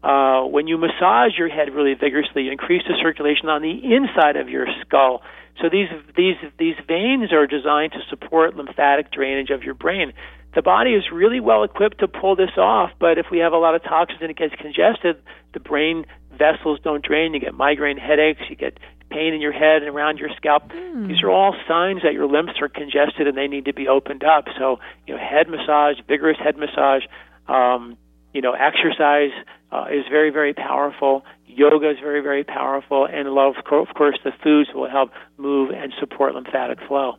Uh, 0.04 0.44
when 0.44 0.68
you 0.68 0.78
massage 0.78 1.38
your 1.38 1.48
head 1.48 1.74
really 1.74 1.94
vigorously, 1.94 2.44
you 2.44 2.52
increase 2.52 2.84
the 2.88 2.96
circulation 3.02 3.48
on 3.48 3.62
the 3.62 3.72
inside 3.72 4.36
of 4.36 4.50
your 4.50 4.68
skull 4.82 5.22
so 5.62 5.70
these 5.70 5.90
these 6.16 6.36
these 6.58 6.76
veins 6.88 7.32
are 7.32 7.46
designed 7.46 7.94
to 7.94 8.00
support 8.10 8.56
lymphatic 8.56 9.12
drainage 9.12 9.50
of 9.50 9.64
your 9.64 9.74
brain. 9.74 10.14
The 10.56 10.62
body 10.62 10.92
is 10.92 11.04
really 11.12 11.40
well 11.40 11.64
equipped 11.64 12.00
to 12.00 12.08
pull 12.08 12.36
this 12.36 12.58
off, 12.58 12.92
but 13.00 13.18
if 13.18 13.28
we 13.32 13.40
have 13.40 13.54
a 13.54 13.58
lot 13.58 13.76
of 13.76 13.84
toxins 13.84 14.20
and 14.22 14.30
it 14.30 14.38
gets 14.38 14.54
congested, 14.56 15.22
the 15.54 15.60
brain 15.60 16.06
vessels 16.32 16.80
don't 16.84 17.04
drain. 17.04 17.34
You 17.34 17.40
get 17.40 17.54
migraine 17.54 17.98
headaches, 17.98 18.42
you 18.50 18.56
get 18.56 18.78
pain 19.10 19.34
in 19.34 19.42
your 19.42 19.52
head 19.52 19.82
and 19.82 19.90
around 19.90 20.18
your 20.18 20.30
scalp. 20.38 20.70
Mm. 20.70 21.08
These 21.08 21.24
are 21.24 21.30
all 21.30 21.56
signs 21.68 22.02
that 22.04 22.14
your 22.14 22.28
lymphs 22.28 22.54
are 22.62 22.70
congested 22.70 23.28
and 23.28 23.38
they 23.38 23.48
need 23.48 23.66
to 23.66 23.74
be 23.74 23.88
opened 23.88 24.24
up. 24.24 24.46
So, 24.58 24.80
you 25.08 25.16
know, 25.16 25.20
head 25.20 25.48
massage, 25.50 25.98
vigorous 26.08 26.38
head 26.38 26.58
massage, 26.58 27.04
um, 27.48 27.98
you 28.34 28.42
know, 28.42 28.54
exercise 28.54 29.32
uh, 29.74 29.86
is 29.92 30.06
very, 30.10 30.30
very 30.30 30.54
powerful. 30.54 31.26
Yoga 31.48 31.90
is 31.90 31.98
very, 32.00 32.22
very 32.22 32.44
powerful, 32.44 33.06
and 33.06 33.28
of 33.28 33.56
course, 33.66 34.18
the 34.24 34.32
foods 34.44 34.70
will 34.74 34.90
help 34.90 35.12
move 35.38 35.72
and 35.72 35.92
support 36.00 36.36
lymphatic 36.36 36.80
flow. 36.88 37.18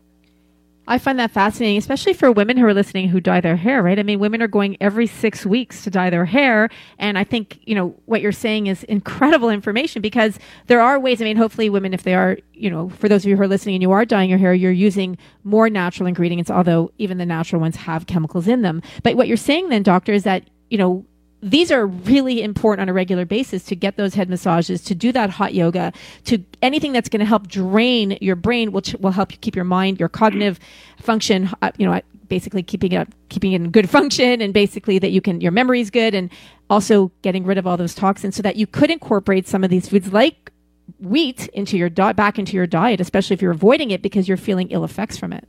I 0.86 0.98
find 0.98 1.18
that 1.18 1.30
fascinating, 1.30 1.78
especially 1.78 2.12
for 2.12 2.30
women 2.30 2.58
who 2.58 2.66
are 2.66 2.74
listening 2.74 3.08
who 3.08 3.18
dye 3.18 3.40
their 3.40 3.56
hair, 3.56 3.82
right? 3.82 3.98
I 3.98 4.02
mean, 4.02 4.18
women 4.18 4.42
are 4.42 4.48
going 4.48 4.76
every 4.82 5.06
six 5.06 5.46
weeks 5.46 5.82
to 5.84 5.90
dye 5.90 6.10
their 6.10 6.26
hair. 6.26 6.68
And 6.98 7.16
I 7.16 7.24
think, 7.24 7.58
you 7.64 7.74
know, 7.74 7.94
what 8.04 8.20
you're 8.20 8.32
saying 8.32 8.66
is 8.66 8.84
incredible 8.84 9.48
information 9.48 10.02
because 10.02 10.38
there 10.66 10.82
are 10.82 11.00
ways. 11.00 11.22
I 11.22 11.24
mean, 11.24 11.38
hopefully 11.38 11.70
women, 11.70 11.94
if 11.94 12.02
they 12.02 12.14
are, 12.14 12.36
you 12.52 12.68
know, 12.68 12.90
for 12.90 13.08
those 13.08 13.24
of 13.24 13.30
you 13.30 13.36
who 13.36 13.42
are 13.42 13.48
listening 13.48 13.76
and 13.76 13.82
you 13.82 13.92
are 13.92 14.04
dyeing 14.04 14.28
your 14.28 14.38
hair, 14.38 14.52
you're 14.52 14.72
using 14.72 15.16
more 15.42 15.70
natural 15.70 16.06
ingredients, 16.06 16.50
although 16.50 16.92
even 16.98 17.16
the 17.16 17.24
natural 17.24 17.62
ones 17.62 17.76
have 17.76 18.06
chemicals 18.06 18.46
in 18.46 18.60
them. 18.60 18.82
But 19.02 19.16
what 19.16 19.26
you're 19.26 19.38
saying 19.38 19.70
then, 19.70 19.84
doctor, 19.84 20.12
is 20.12 20.24
that, 20.24 20.50
you 20.68 20.76
know, 20.76 21.06
these 21.44 21.70
are 21.70 21.86
really 21.86 22.42
important 22.42 22.80
on 22.80 22.88
a 22.88 22.92
regular 22.94 23.26
basis 23.26 23.64
to 23.64 23.76
get 23.76 23.98
those 23.98 24.14
head 24.14 24.30
massages, 24.30 24.82
to 24.84 24.94
do 24.94 25.12
that 25.12 25.28
hot 25.28 25.52
yoga, 25.52 25.92
to 26.24 26.42
anything 26.62 26.94
that's 26.94 27.10
going 27.10 27.20
to 27.20 27.26
help 27.26 27.48
drain 27.48 28.16
your 28.22 28.34
brain, 28.34 28.72
which 28.72 28.94
will 28.94 29.10
help 29.10 29.30
you 29.30 29.36
keep 29.36 29.54
your 29.54 29.66
mind, 29.66 30.00
your 30.00 30.08
cognitive 30.08 30.58
function, 30.98 31.50
uh, 31.60 31.70
you 31.76 31.86
know, 31.86 32.00
basically 32.28 32.62
keeping 32.62 32.92
it 32.92 33.06
keeping 33.28 33.52
it 33.52 33.56
in 33.56 33.70
good 33.70 33.90
function, 33.98 34.40
and 34.40 34.54
basically 34.54 34.98
that 34.98 35.10
you 35.10 35.20
can 35.20 35.42
your 35.42 35.52
memory 35.52 35.82
is 35.82 35.90
good, 35.90 36.14
and 36.14 36.30
also 36.70 37.12
getting 37.20 37.44
rid 37.44 37.58
of 37.58 37.66
all 37.66 37.76
those 37.76 37.94
toxins, 37.94 38.34
so 38.34 38.42
that 38.42 38.56
you 38.56 38.66
could 38.66 38.90
incorporate 38.90 39.46
some 39.46 39.62
of 39.62 39.68
these 39.68 39.86
foods 39.86 40.14
like 40.14 40.50
wheat 40.98 41.46
into 41.48 41.76
your 41.76 41.90
diet, 41.90 42.16
back 42.16 42.38
into 42.38 42.54
your 42.54 42.66
diet, 42.66 43.00
especially 43.00 43.34
if 43.34 43.42
you're 43.42 43.52
avoiding 43.52 43.90
it 43.90 44.00
because 44.00 44.28
you're 44.28 44.38
feeling 44.38 44.70
ill 44.70 44.84
effects 44.84 45.18
from 45.18 45.32
it. 45.32 45.46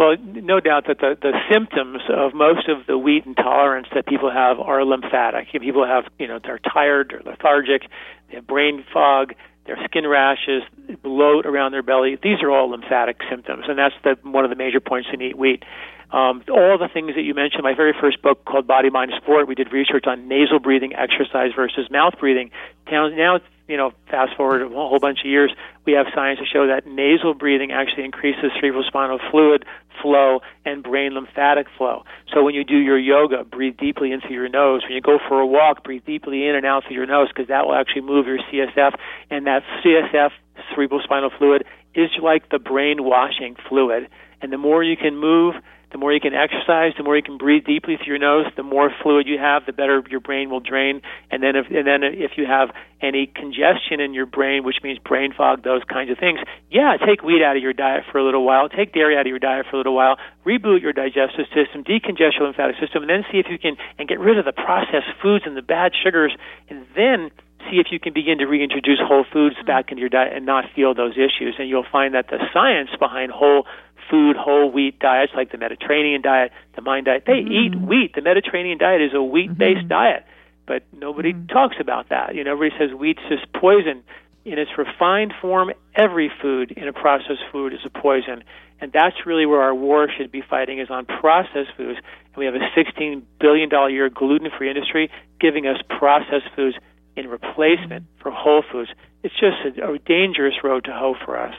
Well, 0.00 0.16
no 0.16 0.60
doubt 0.60 0.86
that 0.88 1.00
the, 1.00 1.14
the 1.20 1.36
symptoms 1.52 2.00
of 2.08 2.32
most 2.32 2.70
of 2.70 2.86
the 2.86 2.96
wheat 2.96 3.26
intolerance 3.26 3.86
that 3.94 4.06
people 4.06 4.30
have 4.30 4.58
are 4.58 4.82
lymphatic. 4.82 5.52
People 5.52 5.84
have, 5.84 6.04
you 6.18 6.26
know, 6.26 6.38
they're 6.42 6.58
tired, 6.58 7.10
they're 7.10 7.30
lethargic, 7.30 7.82
they 8.30 8.36
have 8.36 8.46
brain 8.46 8.82
fog, 8.94 9.34
their 9.66 9.76
skin 9.84 10.06
rashes, 10.08 10.62
bloat 11.02 11.44
around 11.44 11.72
their 11.72 11.82
belly. 11.82 12.16
These 12.22 12.40
are 12.42 12.50
all 12.50 12.70
lymphatic 12.70 13.18
symptoms, 13.28 13.64
and 13.68 13.78
that's 13.78 13.94
the, 14.02 14.16
one 14.26 14.42
of 14.44 14.48
the 14.48 14.56
major 14.56 14.80
points 14.80 15.10
in 15.12 15.20
eat 15.20 15.36
wheat. 15.36 15.64
Um, 16.12 16.42
all 16.48 16.78
the 16.78 16.88
things 16.88 17.14
that 17.14 17.22
you 17.22 17.34
mentioned, 17.34 17.62
my 17.62 17.74
very 17.74 17.92
first 18.00 18.22
book 18.22 18.46
called 18.46 18.66
Body, 18.66 18.88
Mind, 18.88 19.12
Sport, 19.20 19.48
we 19.48 19.54
did 19.54 19.70
research 19.70 20.06
on 20.06 20.28
nasal 20.28 20.60
breathing 20.60 20.94
exercise 20.94 21.50
versus 21.54 21.90
mouth 21.90 22.14
breathing. 22.18 22.52
Now, 22.90 23.08
now 23.10 23.40
you 23.70 23.76
know, 23.76 23.92
fast 24.10 24.36
forward 24.36 24.62
a 24.62 24.68
whole 24.68 24.98
bunch 24.98 25.20
of 25.20 25.26
years, 25.26 25.52
we 25.86 25.92
have 25.92 26.06
science 26.12 26.40
to 26.40 26.44
show 26.44 26.66
that 26.66 26.86
nasal 26.86 27.34
breathing 27.34 27.70
actually 27.70 28.04
increases 28.04 28.50
cerebrospinal 28.60 29.18
fluid 29.30 29.64
flow 30.02 30.40
and 30.64 30.82
brain 30.82 31.14
lymphatic 31.14 31.68
flow. 31.78 32.02
So 32.34 32.42
when 32.42 32.54
you 32.54 32.64
do 32.64 32.76
your 32.76 32.98
yoga, 32.98 33.44
breathe 33.44 33.76
deeply 33.76 34.10
in 34.10 34.20
through 34.20 34.34
your 34.34 34.48
nose. 34.48 34.82
When 34.82 34.92
you 34.92 35.00
go 35.00 35.18
for 35.28 35.40
a 35.40 35.46
walk, 35.46 35.84
breathe 35.84 36.04
deeply 36.04 36.48
in 36.48 36.56
and 36.56 36.66
out 36.66 36.84
through 36.84 36.96
your 36.96 37.06
nose 37.06 37.28
because 37.28 37.46
that 37.46 37.64
will 37.64 37.74
actually 37.74 38.02
move 38.02 38.26
your 38.26 38.38
CSF. 38.38 38.96
And 39.30 39.46
that 39.46 39.62
CSF, 39.84 40.30
cerebrospinal 40.74 41.30
fluid, 41.38 41.64
is 41.94 42.10
like 42.20 42.48
the 42.50 42.58
brain 42.58 43.04
washing 43.04 43.54
fluid. 43.68 44.08
And 44.42 44.52
the 44.52 44.58
more 44.58 44.82
you 44.82 44.96
can 44.96 45.16
move, 45.16 45.54
the 45.92 45.98
more 45.98 46.12
you 46.12 46.20
can 46.20 46.34
exercise, 46.34 46.92
the 46.96 47.02
more 47.02 47.16
you 47.16 47.22
can 47.22 47.38
breathe 47.38 47.64
deeply 47.64 47.96
through 47.96 48.06
your 48.06 48.18
nose, 48.18 48.46
the 48.56 48.62
more 48.62 48.90
fluid 49.02 49.26
you 49.26 49.38
have, 49.38 49.66
the 49.66 49.72
better 49.72 50.02
your 50.08 50.20
brain 50.20 50.50
will 50.50 50.60
drain. 50.60 51.02
And 51.30 51.42
then 51.42 51.56
if 51.56 51.66
and 51.66 51.86
then 51.86 52.02
if 52.04 52.32
you 52.36 52.46
have 52.46 52.70
any 53.02 53.26
congestion 53.26 53.98
in 54.00 54.14
your 54.14 54.26
brain, 54.26 54.62
which 54.62 54.76
means 54.82 54.98
brain 54.98 55.32
fog, 55.36 55.64
those 55.64 55.82
kinds 55.84 56.10
of 56.10 56.18
things, 56.18 56.38
yeah, 56.70 56.96
take 56.96 57.22
wheat 57.22 57.42
out 57.42 57.56
of 57.56 57.62
your 57.62 57.72
diet 57.72 58.04
for 58.10 58.18
a 58.18 58.24
little 58.24 58.44
while, 58.44 58.68
take 58.68 58.92
dairy 58.92 59.16
out 59.16 59.22
of 59.22 59.30
your 59.30 59.38
diet 59.38 59.66
for 59.68 59.76
a 59.76 59.78
little 59.78 59.94
while, 59.94 60.16
reboot 60.46 60.82
your 60.82 60.92
digestive 60.92 61.46
system, 61.54 61.82
decongest 61.82 62.38
your 62.38 62.46
lymphatic 62.46 62.76
system, 62.78 63.02
and 63.02 63.10
then 63.10 63.24
see 63.32 63.38
if 63.38 63.46
you 63.50 63.58
can 63.58 63.76
and 63.98 64.08
get 64.08 64.20
rid 64.20 64.38
of 64.38 64.44
the 64.44 64.52
processed 64.52 65.10
foods 65.20 65.44
and 65.46 65.56
the 65.56 65.62
bad 65.62 65.92
sugars, 65.94 66.36
and 66.68 66.86
then 66.94 67.30
see 67.68 67.78
if 67.78 67.88
you 67.90 68.00
can 68.00 68.12
begin 68.12 68.38
to 68.38 68.46
reintroduce 68.46 68.98
whole 69.02 69.24
foods 69.32 69.56
back 69.66 69.90
into 69.90 70.00
your 70.00 70.08
diet 70.08 70.32
and 70.34 70.46
not 70.46 70.64
feel 70.74 70.94
those 70.94 71.14
issues. 71.14 71.56
And 71.58 71.68
you'll 71.68 71.86
find 71.90 72.14
that 72.14 72.28
the 72.28 72.38
science 72.52 72.90
behind 72.98 73.32
whole 73.32 73.66
food, 74.10 74.36
whole 74.36 74.70
wheat 74.70 74.98
diets 74.98 75.32
like 75.34 75.52
the 75.52 75.58
Mediterranean 75.58 76.22
diet, 76.22 76.52
the 76.74 76.82
Mind 76.82 77.06
diet. 77.06 77.24
They 77.26 77.44
mm-hmm. 77.44 77.52
eat 77.52 77.74
wheat. 77.80 78.14
The 78.14 78.22
Mediterranean 78.22 78.78
diet 78.78 79.00
is 79.00 79.12
a 79.14 79.22
wheat-based 79.22 79.80
mm-hmm. 79.80 79.88
diet, 79.88 80.24
but 80.66 80.82
nobody 80.92 81.32
mm-hmm. 81.32 81.46
talks 81.46 81.76
about 81.80 82.08
that. 82.10 82.34
You 82.34 82.44
know, 82.44 82.52
everybody 82.52 82.76
says 82.78 82.98
wheat's 82.98 83.22
just 83.28 83.52
poison. 83.52 84.02
In 84.44 84.58
its 84.58 84.70
refined 84.76 85.34
form, 85.40 85.70
every 85.94 86.30
food 86.40 86.72
in 86.72 86.88
a 86.88 86.94
processed 86.94 87.44
food 87.52 87.74
is 87.74 87.80
a 87.84 87.90
poison, 87.90 88.42
and 88.80 88.90
that's 88.90 89.26
really 89.26 89.44
where 89.44 89.60
our 89.60 89.74
war 89.74 90.08
should 90.16 90.32
be 90.32 90.42
fighting 90.48 90.80
is 90.80 90.88
on 90.90 91.04
processed 91.04 91.76
foods. 91.76 91.98
And 91.98 92.36
we 92.36 92.46
have 92.46 92.54
a 92.54 92.64
16 92.74 93.26
billion 93.38 93.68
dollar 93.68 93.90
year 93.90 94.08
gluten-free 94.08 94.68
industry 94.68 95.10
giving 95.40 95.66
us 95.66 95.76
processed 95.88 96.48
foods 96.56 96.76
in 97.16 97.28
replacement 97.28 98.06
for 98.22 98.30
whole 98.30 98.64
foods. 98.72 98.90
It's 99.22 99.34
just 99.34 99.78
a, 99.78 99.92
a 99.92 99.98
dangerous 99.98 100.54
road 100.64 100.84
to 100.84 100.92
hoe 100.92 101.14
for 101.24 101.38
us. 101.38 101.54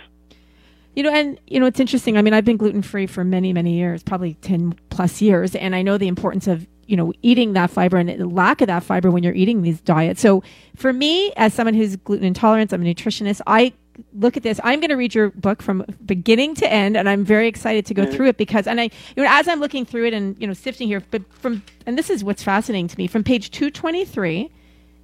You 0.95 1.03
know, 1.03 1.11
and 1.11 1.39
you 1.47 1.59
know, 1.59 1.65
it's 1.65 1.79
interesting. 1.79 2.17
I 2.17 2.21
mean, 2.21 2.33
I've 2.33 2.45
been 2.45 2.57
gluten 2.57 2.81
free 2.81 3.07
for 3.07 3.23
many, 3.23 3.53
many 3.53 3.75
years, 3.75 4.03
probably 4.03 4.33
10 4.35 4.75
plus 4.89 5.21
years, 5.21 5.55
and 5.55 5.75
I 5.75 5.81
know 5.81 5.97
the 5.97 6.07
importance 6.07 6.47
of, 6.47 6.67
you 6.85 6.97
know, 6.97 7.13
eating 7.21 7.53
that 7.53 7.69
fiber 7.69 7.97
and 7.97 8.09
the 8.09 8.27
lack 8.27 8.61
of 8.61 8.67
that 8.67 8.83
fiber 8.83 9.09
when 9.09 9.23
you're 9.23 9.33
eating 9.33 9.61
these 9.61 9.79
diets. 9.79 10.21
So 10.21 10.43
for 10.75 10.91
me, 10.91 11.31
as 11.37 11.53
someone 11.53 11.73
who's 11.73 11.95
gluten 11.95 12.25
intolerant, 12.25 12.73
I'm 12.73 12.81
a 12.81 12.85
nutritionist, 12.85 13.39
I 13.47 13.73
look 14.13 14.35
at 14.35 14.43
this. 14.43 14.59
I'm 14.63 14.79
going 14.79 14.89
to 14.89 14.95
read 14.95 15.15
your 15.15 15.29
book 15.31 15.61
from 15.61 15.85
beginning 16.05 16.55
to 16.55 16.71
end, 16.71 16.97
and 16.97 17.07
I'm 17.07 17.23
very 17.23 17.47
excited 17.47 17.85
to 17.85 17.93
go 17.93 18.03
mm-hmm. 18.03 18.13
through 18.13 18.27
it 18.27 18.37
because, 18.37 18.67
and 18.67 18.81
I, 18.81 18.89
you 19.15 19.23
know, 19.23 19.29
as 19.29 19.47
I'm 19.47 19.59
looking 19.59 19.85
through 19.85 20.07
it 20.07 20.13
and, 20.13 20.35
you 20.39 20.47
know, 20.47 20.53
sifting 20.53 20.87
here, 20.87 21.01
but 21.11 21.21
from, 21.33 21.63
and 21.85 21.97
this 21.97 22.09
is 22.09 22.23
what's 22.23 22.43
fascinating 22.43 22.87
to 22.89 22.97
me, 22.97 23.07
from 23.07 23.23
page 23.23 23.51
223 23.51 24.51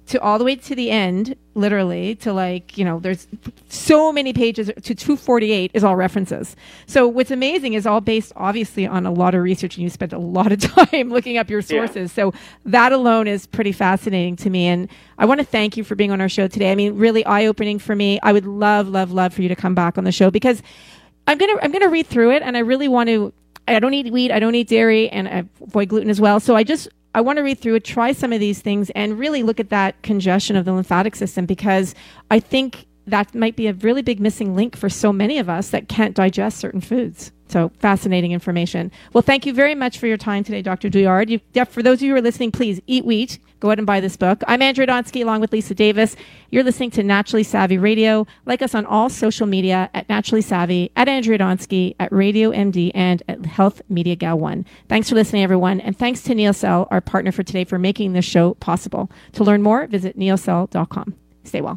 to 0.08 0.20
all 0.20 0.38
the 0.38 0.44
way 0.44 0.56
to 0.56 0.74
the 0.74 0.90
end, 0.90 1.36
literally 1.54 2.14
to 2.16 2.32
like, 2.32 2.78
you 2.78 2.84
know, 2.84 2.98
there's 2.98 3.26
so 3.68 4.10
many 4.10 4.32
pages 4.32 4.68
to 4.68 4.94
248 4.94 5.70
is 5.74 5.84
all 5.84 5.96
references. 5.96 6.56
So 6.86 7.06
what's 7.06 7.30
amazing 7.30 7.74
is 7.74 7.86
all 7.86 8.00
based 8.00 8.32
obviously 8.34 8.86
on 8.86 9.04
a 9.04 9.12
lot 9.12 9.34
of 9.34 9.42
research 9.42 9.76
and 9.76 9.82
you 9.82 9.90
spent 9.90 10.14
a 10.14 10.18
lot 10.18 10.50
of 10.50 10.60
time 10.92 11.10
looking 11.10 11.36
up 11.36 11.50
your 11.50 11.60
sources. 11.60 12.16
Yeah. 12.16 12.32
So 12.32 12.34
that 12.64 12.92
alone 12.92 13.26
is 13.26 13.46
pretty 13.46 13.72
fascinating 13.72 14.36
to 14.36 14.50
me. 14.50 14.66
And 14.66 14.88
I 15.18 15.26
want 15.26 15.40
to 15.40 15.46
thank 15.46 15.76
you 15.76 15.84
for 15.84 15.94
being 15.94 16.10
on 16.10 16.20
our 16.20 16.28
show 16.28 16.48
today. 16.48 16.72
I 16.72 16.74
mean, 16.74 16.96
really 16.96 17.24
eye 17.26 17.46
opening 17.46 17.78
for 17.78 17.94
me. 17.94 18.18
I 18.22 18.32
would 18.32 18.46
love, 18.46 18.88
love, 18.88 19.12
love 19.12 19.34
for 19.34 19.42
you 19.42 19.48
to 19.48 19.56
come 19.56 19.74
back 19.74 19.98
on 19.98 20.04
the 20.04 20.12
show 20.12 20.30
because 20.30 20.62
I'm 21.26 21.36
going 21.36 21.54
to, 21.54 21.62
I'm 21.62 21.70
going 21.70 21.82
to 21.82 21.90
read 21.90 22.06
through 22.06 22.30
it 22.32 22.42
and 22.42 22.56
I 22.56 22.60
really 22.60 22.88
want 22.88 23.08
to, 23.10 23.34
I 23.66 23.78
don't 23.78 23.92
eat 23.92 24.10
wheat, 24.10 24.30
I 24.30 24.38
don't 24.38 24.54
eat 24.54 24.68
dairy, 24.68 25.10
and 25.10 25.28
I 25.28 25.44
avoid 25.60 25.90
gluten 25.90 26.08
as 26.08 26.18
well. 26.18 26.40
So 26.40 26.56
I 26.56 26.64
just 26.64 26.88
I 27.14 27.20
want 27.20 27.38
to 27.38 27.42
read 27.42 27.58
through 27.58 27.76
it, 27.76 27.84
try 27.84 28.12
some 28.12 28.32
of 28.32 28.40
these 28.40 28.60
things, 28.60 28.90
and 28.90 29.18
really 29.18 29.42
look 29.42 29.60
at 29.60 29.70
that 29.70 30.00
congestion 30.02 30.56
of 30.56 30.64
the 30.64 30.72
lymphatic 30.72 31.16
system 31.16 31.46
because 31.46 31.94
I 32.30 32.40
think 32.40 32.86
that 33.06 33.34
might 33.34 33.56
be 33.56 33.66
a 33.66 33.72
really 33.72 34.02
big 34.02 34.20
missing 34.20 34.54
link 34.54 34.76
for 34.76 34.88
so 34.88 35.12
many 35.12 35.38
of 35.38 35.48
us 35.48 35.70
that 35.70 35.88
can't 35.88 36.14
digest 36.14 36.58
certain 36.58 36.80
foods. 36.80 37.32
So 37.48 37.72
fascinating 37.78 38.32
information. 38.32 38.92
Well, 39.14 39.22
thank 39.22 39.46
you 39.46 39.54
very 39.54 39.74
much 39.74 39.98
for 39.98 40.06
your 40.06 40.18
time 40.18 40.44
today, 40.44 40.60
Dr. 40.60 40.90
Douillard. 40.90 41.30
You, 41.30 41.40
for 41.64 41.82
those 41.82 41.98
of 41.98 42.02
you 42.02 42.10
who 42.10 42.16
are 42.16 42.22
listening, 42.22 42.52
please 42.52 42.80
eat 42.86 43.06
wheat. 43.06 43.38
Go 43.60 43.68
ahead 43.68 43.78
and 43.78 43.86
buy 43.86 44.00
this 44.00 44.16
book. 44.16 44.42
I'm 44.46 44.62
Andrea 44.62 44.86
Donsky 44.86 45.22
along 45.22 45.40
with 45.40 45.52
Lisa 45.52 45.74
Davis. 45.74 46.14
You're 46.50 46.62
listening 46.62 46.92
to 46.92 47.02
Naturally 47.02 47.42
Savvy 47.42 47.76
Radio. 47.76 48.26
Like 48.46 48.62
us 48.62 48.74
on 48.74 48.86
all 48.86 49.10
social 49.10 49.46
media 49.46 49.90
at 49.94 50.08
Naturally 50.08 50.42
Savvy, 50.42 50.92
at 50.94 51.08
Andrea 51.08 51.38
Donsky, 51.38 51.96
at 51.98 52.12
Radio 52.12 52.52
MD, 52.52 52.92
and 52.94 53.22
at 53.26 53.44
Health 53.44 53.82
Media 53.88 54.14
Gal 54.14 54.38
1. 54.38 54.64
Thanks 54.88 55.08
for 55.08 55.16
listening, 55.16 55.42
everyone. 55.42 55.80
And 55.80 55.98
thanks 55.98 56.22
to 56.22 56.34
NeoCell, 56.34 56.86
our 56.90 57.00
partner 57.00 57.32
for 57.32 57.42
today, 57.42 57.64
for 57.64 57.78
making 57.78 58.12
this 58.12 58.24
show 58.24 58.54
possible. 58.54 59.10
To 59.32 59.42
learn 59.42 59.62
more, 59.62 59.86
visit 59.88 60.16
neocell.com. 60.16 61.14
Stay 61.42 61.60
well. 61.60 61.76